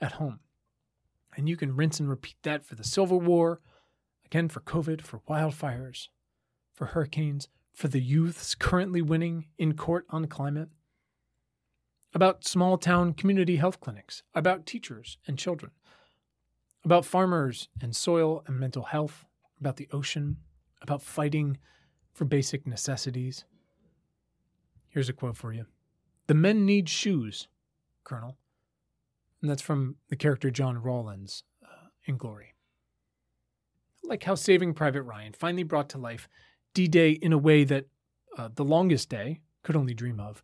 at 0.00 0.12
home. 0.12 0.40
And 1.36 1.48
you 1.48 1.56
can 1.56 1.74
rinse 1.74 1.98
and 1.98 2.08
repeat 2.08 2.36
that 2.42 2.64
for 2.64 2.76
the 2.76 2.84
Civil 2.84 3.20
War, 3.20 3.60
again 4.24 4.48
for 4.48 4.60
COVID, 4.60 5.00
for 5.00 5.20
wildfires, 5.28 6.08
for 6.72 6.86
hurricanes, 6.86 7.48
for 7.72 7.88
the 7.88 8.00
youths 8.00 8.54
currently 8.54 9.02
winning 9.02 9.46
in 9.58 9.74
court 9.74 10.06
on 10.10 10.26
climate 10.26 10.68
about 12.14 12.46
small 12.46 12.78
town 12.78 13.12
community 13.12 13.56
health 13.56 13.80
clinics, 13.80 14.22
about 14.34 14.66
teachers 14.66 15.18
and 15.26 15.36
children, 15.36 15.72
about 16.84 17.04
farmers 17.04 17.68
and 17.80 17.94
soil 17.94 18.44
and 18.46 18.58
mental 18.58 18.84
health, 18.84 19.26
about 19.60 19.76
the 19.76 19.88
ocean, 19.92 20.36
about 20.80 21.02
fighting 21.02 21.58
for 22.12 22.24
basic 22.24 22.66
necessities. 22.66 23.44
Here's 24.88 25.08
a 25.08 25.12
quote 25.12 25.36
for 25.36 25.52
you 25.52 25.66
The 26.28 26.34
men 26.34 26.64
need 26.64 26.88
shoes, 26.88 27.48
Colonel. 28.04 28.36
And 29.42 29.50
that's 29.50 29.62
from 29.62 29.96
the 30.08 30.16
character 30.16 30.50
John 30.50 30.78
Rawlins 30.78 31.42
uh, 31.62 31.88
in 32.06 32.16
Glory. 32.16 32.54
Like 34.02 34.22
how 34.22 34.36
Saving 34.36 34.72
Private 34.72 35.02
Ryan 35.02 35.34
finally 35.34 35.64
brought 35.64 35.90
to 35.90 35.98
life 35.98 36.28
D 36.72 36.88
Day 36.88 37.10
in 37.10 37.32
a 37.32 37.38
way 37.38 37.64
that 37.64 37.86
uh, 38.38 38.48
The 38.54 38.64
Longest 38.64 39.10
Day 39.10 39.40
could 39.62 39.76
only 39.76 39.92
dream 39.92 40.20
of. 40.20 40.42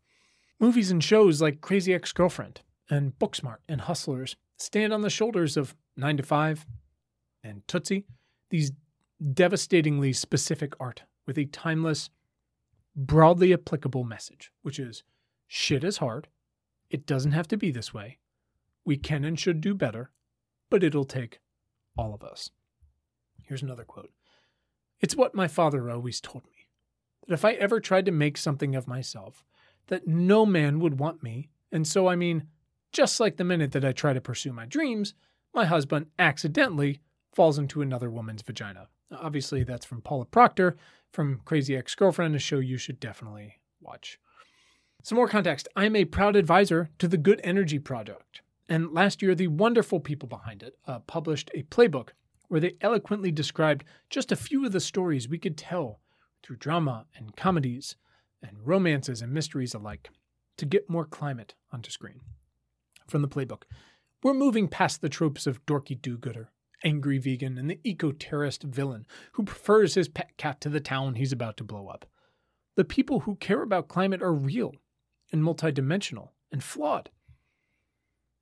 Movies 0.61 0.91
and 0.91 1.03
shows 1.03 1.41
like 1.41 1.63
Crazy 1.63 1.95
Ex 1.95 2.13
Girlfriend 2.13 2.61
and 2.91 3.19
Booksmart 3.19 3.59
and 3.67 3.81
Hustlers 3.81 4.37
stand 4.59 4.93
on 4.93 5.01
the 5.01 5.09
shoulders 5.09 5.57
of 5.57 5.75
9 5.97 6.19
to 6.19 6.23
5 6.23 6.67
and 7.43 7.67
Tootsie, 7.67 8.05
these 8.51 8.73
devastatingly 9.33 10.13
specific 10.13 10.75
art 10.79 11.05
with 11.27 11.39
a 11.39 11.47
timeless, 11.47 12.11
broadly 12.95 13.55
applicable 13.55 14.05
message, 14.05 14.53
which 14.61 14.79
is 14.79 15.03
shit 15.47 15.83
is 15.83 15.97
hard. 15.97 16.29
It 16.91 17.07
doesn't 17.07 17.33
have 17.33 17.49
to 17.49 17.57
be 17.57 17.71
this 17.71 17.95
way. 17.95 18.19
We 18.85 18.99
can 18.99 19.25
and 19.25 19.41
should 19.41 19.63
do 19.63 19.75
better, 19.75 20.11
but 20.69 20.85
it'll 20.85 21.07
take 21.07 21.41
all 21.97 22.13
of 22.13 22.23
us. 22.23 22.51
Here's 23.45 23.63
another 23.63 23.85
quote 23.85 24.11
It's 25.01 25.17
what 25.17 25.35
my 25.35 25.49
father 25.49 25.89
always 25.89 26.21
told 26.21 26.45
me 26.45 26.67
that 27.27 27.33
if 27.33 27.47
I 27.47 27.53
ever 27.53 27.81
tried 27.81 28.05
to 28.05 28.13
make 28.13 28.37
something 28.37 28.75
of 28.75 28.87
myself, 28.87 29.43
that 29.89 30.07
no 30.07 30.47
man 30.47 30.81
would 30.81 30.99
want 30.99 31.23
me. 31.23 31.49
And 31.73 31.87
so, 31.87 32.09
I 32.09 32.17
mean, 32.17 32.45
just 32.93 33.21
like 33.21 33.37
the 33.37 33.45
minute 33.45 33.73
that 33.73 33.85
I 33.85 33.93
try 33.93 34.13
to 34.13 34.21
pursue 34.21 34.53
my 34.53 34.67
dreams, 34.67 35.15
my 35.55 35.65
husband 35.65 36.07
accidentally 36.19 37.01
falls 37.33 37.59
into 37.59 37.83
another 37.83 38.11
woman's 38.11 38.43
vagina. 38.43 38.89
Obviously, 39.13 39.65
that's 39.65 39.87
from 39.87 40.03
Paula 40.03 40.25
Proctor 40.25 40.77
from 41.13 41.41
Crazy 41.45 41.77
Ex 41.77 41.95
Girlfriend, 41.95 42.35
a 42.37 42.39
show 42.39 42.59
you 42.59 42.77
should 42.77 43.01
definitely 43.01 43.61
watch. 43.81 44.19
Some 45.03 45.17
more 45.17 45.29
context 45.29 45.69
I'm 45.75 45.97
a 45.97 46.05
proud 46.05 46.37
advisor 46.37 46.91
to 46.99 47.09
the 47.09 47.17
Good 47.17 47.41
Energy 47.43 47.79
Project. 47.79 48.43
And 48.69 48.93
last 48.93 49.23
year, 49.23 49.35
the 49.35 49.49
wonderful 49.49 49.99
people 49.99 50.29
behind 50.29 50.63
it 50.63 50.77
uh, 50.87 51.01
published 51.01 51.51
a 51.55 51.65
playbook 51.65 52.11
where 52.49 52.61
they 52.61 52.77
eloquently 52.81 53.33
described 53.33 53.85
just 54.09 54.31
a 54.31 54.37
few 54.37 54.65
of 54.65 54.73
the 54.73 54.81
stories 54.81 55.29
we 55.29 55.39
could 55.39 55.57
tell 55.57 56.01
through 56.43 56.57
drama 56.57 57.07
and 57.17 57.37
comedies 57.37 57.97
and 58.43 58.67
romances 58.67 59.23
and 59.23 59.33
mysteries 59.33 59.75
alike 59.75 60.11
to 60.57 60.67
get 60.67 60.91
more 60.91 61.05
climate 61.05 61.55
onto 61.73 61.91
screen. 61.91 62.21
From 63.07 63.23
the 63.23 63.29
playbook, 63.29 63.63
we're 64.23 64.35
moving 64.35 64.69
past 64.69 65.01
the 65.01 65.09
tropes 65.09 65.47
of 65.47 65.65
dorky 65.67 66.01
do 66.01 66.19
gooder, 66.19 66.51
angry 66.85 67.19
vegan, 67.19 67.59
and 67.59 67.71
the 67.71 67.81
eco 67.85 68.13
terrorist 68.13 68.63
villain 68.63 69.07
who 69.33 69.43
prefers 69.43 69.95
his 69.95 70.09
pet 70.09 70.37
cat 70.37 70.61
to 70.61 70.69
the 70.69 70.81
town 70.81 71.15
he's 71.15 71.33
about 71.33 71.57
to 71.57 71.65
blow 71.65 71.89
up. 71.89 72.07
The 72.77 72.85
people 72.85 73.21
who 73.21 73.37
care 73.37 73.63
about 73.63 73.89
climate 73.89 74.23
are 74.23 74.33
real 74.33 74.75
and 75.33 75.43
multidimensional 75.43 76.29
and 76.53 76.63
flawed. 76.63 77.11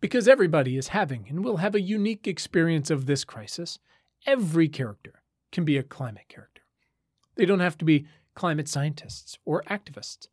Because 0.01 0.29
everybody 0.29 0.77
is 0.77 0.89
having 0.89 1.27
and 1.29 1.45
will 1.45 1.57
have 1.57 1.75
a 1.75 1.81
unique 1.81 2.27
experience 2.29 2.91
of 2.91 3.07
this 3.07 3.25
crisis, 3.25 3.79
every 4.27 4.69
character 4.69 5.23
can 5.51 5.65
be 5.65 5.77
a 5.77 5.83
climate 5.83 6.29
character. 6.29 6.63
They 7.35 7.47
don't 7.47 7.61
have 7.61 7.79
to 7.79 7.85
be 7.85 8.07
climate 8.39 8.69
scientists 8.69 9.37
or 9.45 9.65
activists. 9.65 10.29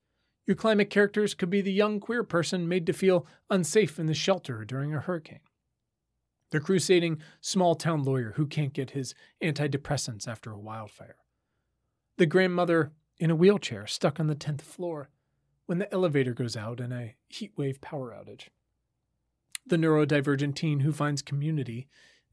Your 0.45 0.53
climate 0.53 0.91
characters 0.91 1.33
could 1.33 1.49
be 1.49 1.61
the 1.61 1.73
young 1.73 1.99
queer 1.99 2.23
person 2.23 2.67
made 2.67 2.85
to 2.85 2.93
feel 2.93 3.25
unsafe 3.49 3.97
in 3.97 4.05
the 4.05 4.13
shelter 4.13 4.63
during 4.63 4.93
a 4.93 4.99
hurricane. 4.99 5.39
The 6.51 6.59
crusading 6.59 7.17
small 7.41 7.73
town 7.73 8.03
lawyer 8.03 8.33
who 8.35 8.45
can't 8.45 8.73
get 8.73 8.91
his 8.91 9.15
antidepressants 9.43 10.27
after 10.27 10.51
a 10.51 10.59
wildfire. 10.59 11.15
The 12.17 12.27
grandmother 12.27 12.91
in 13.17 13.31
a 13.31 13.35
wheelchair 13.35 13.87
stuck 13.87 14.19
on 14.19 14.27
the 14.27 14.35
10th 14.35 14.61
floor 14.61 15.09
when 15.65 15.79
the 15.79 15.91
elevator 15.91 16.35
goes 16.35 16.55
out 16.55 16.79
in 16.79 16.91
a 16.91 17.15
heatwave 17.33 17.81
power 17.81 18.11
outage. 18.11 18.49
The 19.65 19.77
neurodivergent 19.77 20.53
teen 20.53 20.81
who 20.81 20.91
finds 20.91 21.23
community 21.23 21.87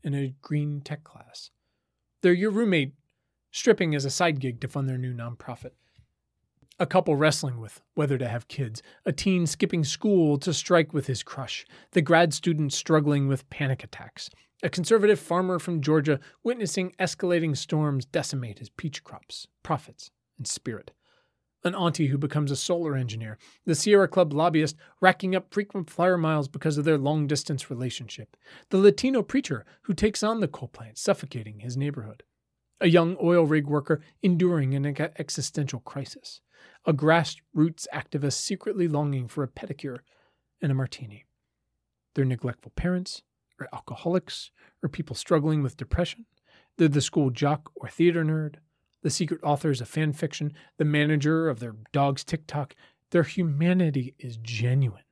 in 0.04 0.12
a 0.12 0.35
green 0.42 0.82
tech 0.82 1.02
class. 1.02 1.50
They're 2.20 2.35
your 2.35 2.50
roommate 2.50 2.92
stripping 3.52 3.94
as 3.94 4.04
a 4.04 4.10
side 4.10 4.40
gig 4.40 4.60
to 4.60 4.66
fund 4.66 4.88
their 4.88 4.98
new 4.98 5.14
nonprofit. 5.14 5.72
A 6.80 6.86
couple 6.86 7.14
wrestling 7.14 7.60
with 7.60 7.82
whether 7.94 8.18
to 8.18 8.26
have 8.26 8.48
kids, 8.48 8.82
a 9.06 9.12
teen 9.12 9.46
skipping 9.46 9.84
school 9.84 10.38
to 10.38 10.52
strike 10.52 10.92
with 10.92 11.06
his 11.06 11.22
crush, 11.22 11.64
the 11.92 12.02
grad 12.02 12.34
student 12.34 12.72
struggling 12.72 13.28
with 13.28 13.48
panic 13.50 13.84
attacks, 13.84 14.30
a 14.62 14.70
conservative 14.70 15.20
farmer 15.20 15.58
from 15.58 15.82
Georgia 15.82 16.18
witnessing 16.42 16.92
escalating 16.98 17.56
storms 17.56 18.06
decimate 18.06 18.58
his 18.58 18.70
peach 18.70 19.04
crops, 19.04 19.46
profits, 19.62 20.10
and 20.38 20.48
spirit, 20.48 20.92
an 21.62 21.74
auntie 21.74 22.08
who 22.08 22.18
becomes 22.18 22.50
a 22.50 22.56
solar 22.56 22.96
engineer, 22.96 23.38
the 23.66 23.74
Sierra 23.74 24.08
Club 24.08 24.32
lobbyist 24.32 24.76
racking 25.00 25.36
up 25.36 25.52
frequent 25.52 25.90
flyer 25.90 26.16
miles 26.16 26.48
because 26.48 26.78
of 26.78 26.84
their 26.84 26.98
long 26.98 27.26
distance 27.26 27.70
relationship, 27.70 28.36
the 28.70 28.78
Latino 28.78 29.22
preacher 29.22 29.64
who 29.82 29.94
takes 29.94 30.22
on 30.22 30.40
the 30.40 30.48
coal 30.48 30.68
plant, 30.68 30.98
suffocating 30.98 31.60
his 31.60 31.76
neighborhood, 31.76 32.22
a 32.82 32.88
young 32.88 33.16
oil 33.22 33.46
rig 33.46 33.66
worker 33.66 34.02
enduring 34.22 34.74
an 34.74 34.84
existential 35.18 35.80
crisis 35.80 36.40
a 36.84 36.92
grassroots 36.92 37.86
activist 37.94 38.34
secretly 38.34 38.88
longing 38.88 39.28
for 39.28 39.44
a 39.44 39.48
pedicure 39.48 39.98
and 40.60 40.72
a 40.72 40.74
martini. 40.74 41.24
They're 42.14 42.24
neglectful 42.24 42.72
parents, 42.74 43.22
or 43.60 43.68
alcoholics, 43.72 44.50
or 44.82 44.88
people 44.88 45.14
struggling 45.14 45.62
with 45.62 45.76
depression. 45.76 46.26
They're 46.76 46.88
the 46.88 47.00
school 47.00 47.30
jock 47.30 47.70
or 47.76 47.88
theater 47.88 48.24
nerd, 48.24 48.56
the 49.02 49.10
secret 49.10 49.40
authors 49.42 49.80
of 49.80 49.88
fan 49.88 50.12
fiction, 50.12 50.52
the 50.78 50.84
manager 50.84 51.48
of 51.48 51.60
their 51.60 51.76
dog's 51.92 52.24
TikTok. 52.24 52.74
Their 53.10 53.22
humanity 53.22 54.14
is 54.18 54.36
genuine, 54.38 55.04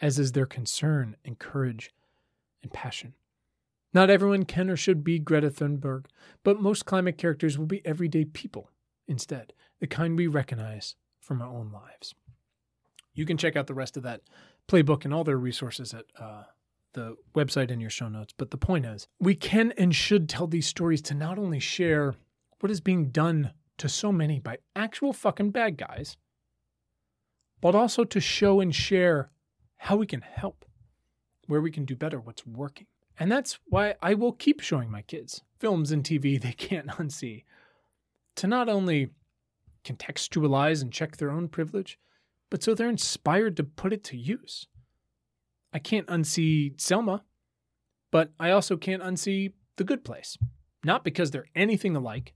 as 0.00 0.18
is 0.18 0.32
their 0.32 0.46
concern 0.46 1.16
and 1.24 1.38
courage 1.38 1.92
and 2.62 2.72
passion. 2.72 3.14
Not 3.94 4.10
everyone 4.10 4.44
can 4.44 4.70
or 4.70 4.76
should 4.76 5.04
be 5.04 5.18
Greta 5.18 5.50
Thunberg, 5.50 6.06
but 6.42 6.60
most 6.60 6.86
climate 6.86 7.18
characters 7.18 7.58
will 7.58 7.66
be 7.66 7.84
everyday 7.84 8.24
people 8.24 8.70
instead, 9.06 9.52
the 9.80 9.86
kind 9.86 10.16
we 10.16 10.26
recognize 10.26 10.94
from 11.20 11.42
our 11.42 11.48
own 11.48 11.70
lives. 11.70 12.14
You 13.14 13.26
can 13.26 13.36
check 13.36 13.56
out 13.56 13.66
the 13.66 13.74
rest 13.74 13.96
of 13.96 14.02
that 14.04 14.22
playbook 14.66 15.04
and 15.04 15.12
all 15.12 15.24
their 15.24 15.36
resources 15.36 15.92
at 15.92 16.06
uh, 16.18 16.44
the 16.94 17.16
website 17.34 17.70
in 17.70 17.80
your 17.80 17.90
show 17.90 18.08
notes. 18.08 18.32
But 18.36 18.50
the 18.50 18.56
point 18.56 18.86
is, 18.86 19.06
we 19.20 19.34
can 19.34 19.72
and 19.76 19.94
should 19.94 20.28
tell 20.28 20.46
these 20.46 20.66
stories 20.66 21.02
to 21.02 21.14
not 21.14 21.38
only 21.38 21.60
share 21.60 22.14
what 22.60 22.70
is 22.70 22.80
being 22.80 23.10
done 23.10 23.52
to 23.78 23.88
so 23.88 24.12
many 24.12 24.38
by 24.38 24.58
actual 24.74 25.12
fucking 25.12 25.50
bad 25.50 25.76
guys, 25.76 26.16
but 27.60 27.74
also 27.74 28.04
to 28.04 28.20
show 28.20 28.60
and 28.60 28.74
share 28.74 29.30
how 29.76 29.96
we 29.96 30.06
can 30.06 30.22
help, 30.22 30.64
where 31.46 31.60
we 31.60 31.70
can 31.70 31.84
do 31.84 31.96
better, 31.96 32.18
what's 32.18 32.46
working. 32.46 32.86
And 33.18 33.30
that's 33.30 33.58
why 33.66 33.94
I 34.02 34.14
will 34.14 34.32
keep 34.32 34.60
showing 34.60 34.90
my 34.90 35.02
kids 35.02 35.42
films 35.58 35.92
and 35.92 36.02
TV 36.02 36.40
they 36.40 36.52
can't 36.52 36.88
unsee 36.88 37.44
to 38.36 38.46
not 38.46 38.68
only 38.68 39.10
contextualize 39.84 40.82
and 40.82 40.92
check 40.92 41.16
their 41.16 41.30
own 41.30 41.48
privilege, 41.48 41.98
but 42.50 42.62
so 42.62 42.74
they're 42.74 42.88
inspired 42.88 43.56
to 43.56 43.64
put 43.64 43.92
it 43.92 44.04
to 44.04 44.16
use. 44.16 44.66
I 45.72 45.78
can't 45.78 46.06
unsee 46.06 46.78
Selma, 46.80 47.24
but 48.10 48.32
I 48.38 48.50
also 48.50 48.76
can't 48.76 49.02
unsee 49.02 49.52
The 49.76 49.84
Good 49.84 50.04
Place. 50.04 50.36
Not 50.84 51.04
because 51.04 51.30
they're 51.30 51.46
anything 51.54 51.96
alike, 51.96 52.34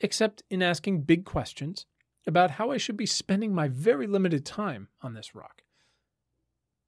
except 0.00 0.42
in 0.50 0.62
asking 0.62 1.02
big 1.02 1.24
questions 1.24 1.86
about 2.26 2.52
how 2.52 2.70
I 2.70 2.78
should 2.78 2.96
be 2.96 3.06
spending 3.06 3.54
my 3.54 3.68
very 3.68 4.06
limited 4.06 4.44
time 4.44 4.88
on 5.02 5.14
this 5.14 5.34
rock. 5.34 5.62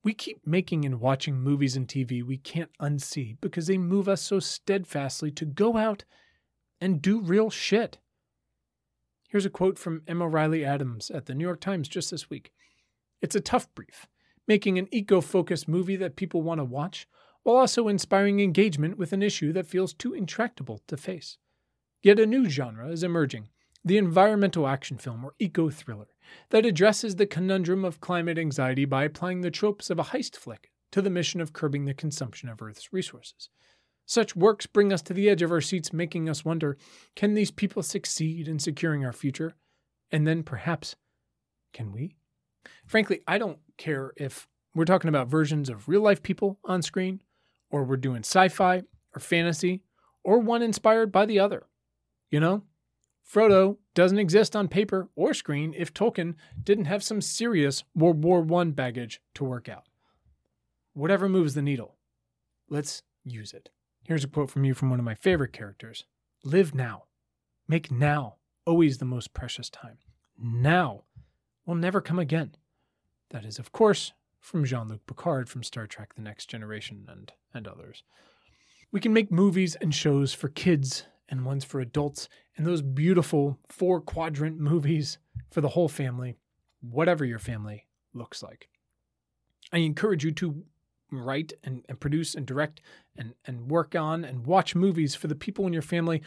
We 0.03 0.15
keep 0.15 0.47
making 0.47 0.85
and 0.85 1.01
watching 1.01 1.41
movies 1.41 1.77
and 1.77 1.87
TV 1.87 2.23
we 2.23 2.39
can't 2.39 2.71
unsee 2.81 3.37
because 3.41 3.67
they 3.67 3.77
move 3.77 4.09
us 4.09 4.23
so 4.23 4.41
steadfastly 4.41 5.31
to 5.33 5.45
go 5.45 5.77
out 5.77 6.05
and 6.81 7.03
do 7.03 7.21
real 7.21 7.51
shit. 7.51 7.99
Here's 9.29 9.45
a 9.45 9.51
quote 9.51 9.79
from 9.79 10.03
Emma 10.09 10.27
Riley 10.27 10.65
Adams 10.65 11.11
at 11.11 11.27
the 11.27 11.35
New 11.35 11.45
York 11.45 11.61
Times 11.61 11.87
just 11.87 12.11
this 12.11 12.31
week. 12.31 12.51
It's 13.21 13.37
a 13.37 13.41
tough 13.41 13.73
brief, 13.75 14.07
making 14.49 14.79
an 14.79 14.89
eco 14.91 15.21
focused 15.21 15.69
movie 15.69 15.97
that 15.97 16.17
people 16.17 16.41
want 16.41 16.59
to 16.61 16.65
watch, 16.65 17.07
while 17.43 17.57
also 17.57 17.87
inspiring 17.87 18.41
engagement 18.41 18.97
with 18.97 19.13
an 19.13 19.23
issue 19.23 19.53
that 19.53 19.67
feels 19.67 19.93
too 19.93 20.15
intractable 20.15 20.81
to 20.89 20.97
face. 20.97 21.37
Yet 22.03 22.19
a 22.19 22.27
new 22.27 22.49
genre 22.49 22.89
is 22.89 23.03
emerging 23.03 23.51
the 23.85 23.99
environmental 23.99 24.67
action 24.67 24.99
film 24.99 25.25
or 25.25 25.35
eco 25.39 25.71
thriller 25.71 26.09
that 26.51 26.67
addresses 26.67 27.17
the 27.17 27.27
conundrum 27.27 27.85
of 27.85 28.01
climate 28.01 28.39
anxiety 28.39 28.85
by 28.85 29.05
applying 29.05 29.41
the 29.41 29.51
tropes 29.51 29.91
of 29.91 29.99
a 29.99 30.05
heist 30.05 30.37
flick 30.37 30.71
to 30.93 31.03
the 31.03 31.11
mission 31.11 31.41
of 31.41 31.53
curbing 31.53 31.85
the 31.85 31.95
consumption 31.95 32.49
of 32.49 32.61
Earth's 32.61 32.93
resources. 32.93 33.49
Such 34.07 34.37
works 34.37 34.67
bring 34.67 34.93
us 34.93 35.03
to 35.03 35.15
the 35.15 35.29
edge 35.29 35.43
of 35.43 35.53
our 35.53 35.61
seats, 35.61 35.93
making 35.93 36.29
us 36.29 36.45
wonder 36.45 36.77
can 37.15 37.35
these 37.35 37.51
people 37.51 37.83
succeed 37.83 38.49
in 38.49 38.59
securing 38.59 39.05
our 39.05 39.13
future? 39.13 39.55
And 40.11 40.27
then 40.27 40.43
perhaps, 40.43 40.97
can 41.73 41.93
we? 41.93 42.17
Frankly, 42.87 43.21
I 43.27 43.39
don't 43.39 43.59
care 43.79 44.13
if 44.17 44.49
we're 44.75 44.85
talking 44.85 45.09
about 45.09 45.29
versions 45.29 45.69
of 45.69 45.89
real 45.89 46.01
life 46.01 46.23
people 46.23 46.59
on 46.65 46.83
screen, 46.83 47.23
or 47.71 47.85
we're 47.85 47.97
doing 47.97 48.21
sci 48.21 48.49
fi, 48.49 48.83
or 49.15 49.21
fantasy 49.21 49.83
or 50.23 50.39
one 50.39 50.63
inspired 50.63 51.13
by 51.13 51.27
the 51.27 51.39
other. 51.39 51.67
You 52.31 52.41
know, 52.41 52.63
Frodo 53.31 53.77
doesn't 53.95 54.19
exist 54.19 54.57
on 54.57 54.67
paper 54.67 55.09
or 55.15 55.33
screen 55.35 55.73
if 55.77 55.95
Tolkien 55.95 56.35
didn't 56.61 56.87
have 56.87 57.03
some 57.03 57.21
serious 57.21 57.85
World 57.95 58.25
War 58.25 58.45
I 58.61 58.65
baggage 58.65 59.21
to 59.35 59.45
work 59.45 59.69
out. 59.69 59.85
Whatever 60.95 61.29
moves 61.29 61.55
the 61.55 61.63
needle, 61.63 61.97
let's 62.69 63.03
use 63.25 63.53
it. 63.53 63.69
Here's 64.03 64.25
a 64.25 64.29
quote 64.29 64.51
from 64.51 64.65
you 64.65 64.75
from 64.75 64.91
one 64.91 64.99
of 64.99 65.05
my 65.05 65.15
favorite 65.15 65.53
characters 65.53 66.05
Live 66.43 66.75
now. 66.75 67.05
Make 67.69 67.91
now 67.91 68.37
always 68.67 68.99
the 68.99 69.05
most 69.05 69.33
precious 69.33 69.71
time. 69.71 69.99
Now 70.37 71.05
will 71.67 71.77
never 71.77 72.01
come 72.01 72.19
again. 72.19 72.57
That 73.29 73.45
is, 73.45 73.61
of 73.61 73.71
course, 73.71 74.13
from 74.41 74.65
Jean 74.65 74.89
Luc 74.89 75.07
Picard 75.07 75.49
from 75.49 75.63
Star 75.63 75.87
Trek 75.87 76.15
The 76.15 76.23
Next 76.23 76.47
Generation 76.47 77.07
and, 77.09 77.33
and 77.55 77.69
others. 77.69 78.03
We 78.91 78.99
can 78.99 79.13
make 79.13 79.31
movies 79.31 79.77
and 79.77 79.95
shows 79.95 80.35
for 80.35 80.49
kids 80.49 81.05
and 81.31 81.47
ones 81.47 81.65
for 81.65 81.81
adults, 81.81 82.29
and 82.57 82.67
those 82.67 82.83
beautiful 82.83 83.59
four 83.69 84.01
quadrant 84.01 84.59
movies 84.59 85.19
for 85.51 85.61
the 85.61 85.69
whole 85.69 85.89
family, 85.89 86.37
whatever 86.81 87.25
your 87.25 87.39
family 87.39 87.87
looks 88.13 88.43
like. 88.43 88.69
I 89.73 89.79
encourage 89.79 90.25
you 90.25 90.33
to 90.33 90.65
write 91.13 91.53
and, 91.65 91.85
and 91.89 91.99
produce 91.99 92.35
and 92.35 92.47
direct 92.47 92.81
and, 93.17 93.35
and 93.47 93.71
work 93.71 93.95
on 93.95 94.25
and 94.25 94.47
watch 94.47 94.75
movies 94.75 95.15
for 95.15 95.29
the 95.29 95.35
people 95.35 95.67
in 95.67 95.73
your 95.73 95.83
family 95.83 96.23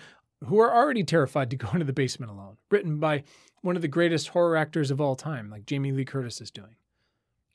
who 0.45 0.59
are 0.59 0.73
already 0.73 1.03
terrified 1.03 1.49
to 1.49 1.55
go 1.55 1.69
into 1.73 1.85
the 1.85 1.93
basement 1.93 2.31
alone, 2.31 2.57
written 2.69 2.99
by 2.99 3.23
one 3.61 3.75
of 3.75 3.81
the 3.81 3.87
greatest 3.87 4.29
horror 4.29 4.57
actors 4.57 4.91
of 4.91 4.99
all 4.99 5.15
time, 5.15 5.49
like 5.49 5.65
Jamie 5.65 5.91
Lee 5.91 6.05
Curtis 6.05 6.41
is 6.41 6.51
doing. 6.51 6.75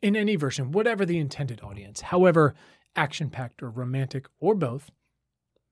In 0.00 0.16
any 0.16 0.36
version, 0.36 0.72
whatever 0.72 1.04
the 1.04 1.18
intended 1.18 1.60
audience, 1.62 2.00
however 2.00 2.54
action 2.96 3.30
packed 3.30 3.62
or 3.62 3.70
romantic 3.70 4.26
or 4.40 4.54
both, 4.54 4.90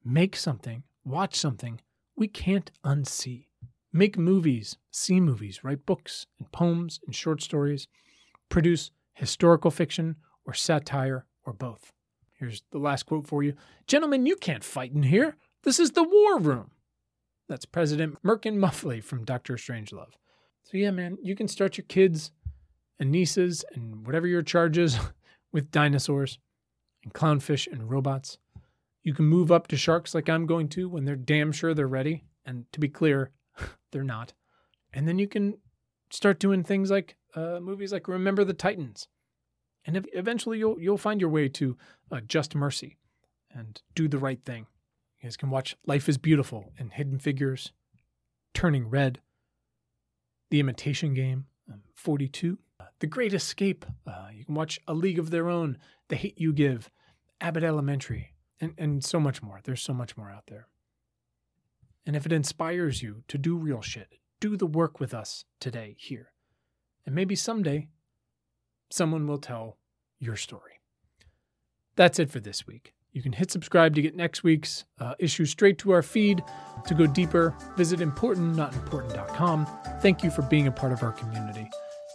make 0.04 0.36
something, 0.36 0.82
watch 1.06 1.36
something 1.36 1.80
we 2.16 2.28
can't 2.28 2.70
unsee. 2.84 3.46
Make 3.92 4.18
movies, 4.18 4.76
see 4.90 5.20
movies, 5.20 5.62
write 5.62 5.86
books 5.86 6.26
and 6.38 6.50
poems 6.52 7.00
and 7.06 7.14
short 7.14 7.42
stories, 7.42 7.88
produce 8.48 8.90
historical 9.14 9.70
fiction 9.70 10.16
or 10.44 10.52
satire 10.52 11.24
or 11.44 11.52
both. 11.52 11.92
Here's 12.34 12.62
the 12.72 12.78
last 12.78 13.04
quote 13.04 13.26
for 13.26 13.42
you 13.42 13.54
Gentlemen, 13.86 14.26
you 14.26 14.36
can't 14.36 14.64
fight 14.64 14.92
in 14.92 15.04
here. 15.04 15.36
This 15.62 15.80
is 15.80 15.92
the 15.92 16.02
war 16.02 16.38
room. 16.38 16.72
That's 17.48 17.64
President 17.64 18.22
Merkin 18.22 18.56
Muffley 18.56 19.00
from 19.00 19.24
Doctor 19.24 19.54
Strangelove. 19.54 20.14
So, 20.64 20.76
yeah, 20.76 20.90
man, 20.90 21.16
you 21.22 21.36
can 21.36 21.46
start 21.46 21.78
your 21.78 21.86
kids 21.86 22.32
and 22.98 23.12
nieces 23.12 23.64
and 23.72 24.04
whatever 24.04 24.26
your 24.26 24.42
charge 24.42 24.78
is 24.78 24.98
with 25.52 25.70
dinosaurs 25.70 26.38
and 27.04 27.14
clownfish 27.14 27.70
and 27.70 27.88
robots. 27.88 28.38
You 29.06 29.14
can 29.14 29.26
move 29.26 29.52
up 29.52 29.68
to 29.68 29.76
sharks 29.76 30.14
like 30.14 30.28
I'm 30.28 30.46
going 30.46 30.68
to 30.70 30.88
when 30.88 31.04
they're 31.04 31.14
damn 31.14 31.52
sure 31.52 31.74
they're 31.74 31.86
ready. 31.86 32.24
And 32.44 32.70
to 32.72 32.80
be 32.80 32.88
clear, 32.88 33.30
they're 33.92 34.02
not. 34.02 34.32
And 34.92 35.06
then 35.06 35.18
you 35.18 35.28
can 35.28 35.58
start 36.10 36.40
doing 36.40 36.64
things 36.64 36.90
like 36.90 37.16
uh, 37.34 37.60
movies 37.60 37.92
like 37.92 38.08
Remember 38.08 38.44
the 38.44 38.52
Titans 38.52 39.06
and 39.86 40.06
eventually 40.12 40.58
you'll 40.58 40.80
you'll 40.80 40.98
find 40.98 41.20
your 41.20 41.30
way 41.30 41.48
to 41.48 41.76
uh, 42.10 42.20
Just 42.26 42.54
Mercy 42.54 42.98
and 43.50 43.80
do 43.94 44.08
the 44.08 44.18
right 44.18 44.42
thing. 44.44 44.66
You 45.18 45.28
guys 45.28 45.36
can 45.36 45.50
watch 45.50 45.76
Life 45.86 46.08
is 46.08 46.18
Beautiful 46.18 46.72
and 46.78 46.92
Hidden 46.92 47.20
Figures, 47.20 47.72
Turning 48.52 48.88
Red, 48.90 49.20
The 50.50 50.60
Imitation 50.60 51.14
Game, 51.14 51.46
um, 51.72 51.82
42, 51.94 52.58
The 52.98 53.06
Great 53.06 53.32
Escape. 53.32 53.86
Uh, 54.06 54.28
you 54.34 54.44
can 54.44 54.54
watch 54.54 54.80
A 54.86 54.94
League 54.94 55.18
of 55.18 55.30
Their 55.30 55.48
Own, 55.48 55.78
The 56.08 56.16
Hate 56.16 56.38
You 56.38 56.52
Give, 56.52 56.90
Abbott 57.40 57.64
Elementary, 57.64 58.32
and, 58.60 58.74
and 58.78 59.04
so 59.04 59.20
much 59.20 59.42
more. 59.42 59.60
There's 59.62 59.82
so 59.82 59.94
much 59.94 60.16
more 60.16 60.30
out 60.30 60.46
there. 60.48 60.68
And 62.04 62.14
if 62.14 62.24
it 62.24 62.32
inspires 62.32 63.02
you 63.02 63.22
to 63.28 63.38
do 63.38 63.56
real 63.56 63.82
shit, 63.82 64.14
do 64.40 64.56
the 64.56 64.66
work 64.66 65.00
with 65.00 65.12
us 65.12 65.44
today 65.60 65.96
here. 65.98 66.32
And 67.04 67.14
maybe 67.14 67.34
someday 67.34 67.88
someone 68.90 69.26
will 69.26 69.38
tell 69.38 69.78
your 70.18 70.36
story. 70.36 70.80
That's 71.96 72.18
it 72.18 72.30
for 72.30 72.40
this 72.40 72.66
week. 72.66 72.94
You 73.12 73.22
can 73.22 73.32
hit 73.32 73.50
subscribe 73.50 73.94
to 73.94 74.02
get 74.02 74.14
next 74.14 74.44
week's 74.44 74.84
uh, 75.00 75.14
issue 75.18 75.46
straight 75.46 75.78
to 75.78 75.92
our 75.92 76.02
feed. 76.02 76.44
To 76.86 76.94
go 76.94 77.06
deeper, 77.06 77.56
visit 77.74 78.00
importantnotimportant.com. 78.00 79.66
Thank 80.02 80.22
you 80.22 80.30
for 80.30 80.42
being 80.42 80.66
a 80.66 80.72
part 80.72 80.92
of 80.92 81.02
our 81.02 81.12
community, 81.12 81.66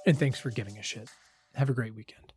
and 0.06 0.18
thanks 0.18 0.40
for 0.40 0.52
giving 0.52 0.78
a 0.78 0.84
shit. 0.84 1.10
Have 1.56 1.72
a 1.72 1.74
great 1.74 1.96
weekend. 1.96 2.31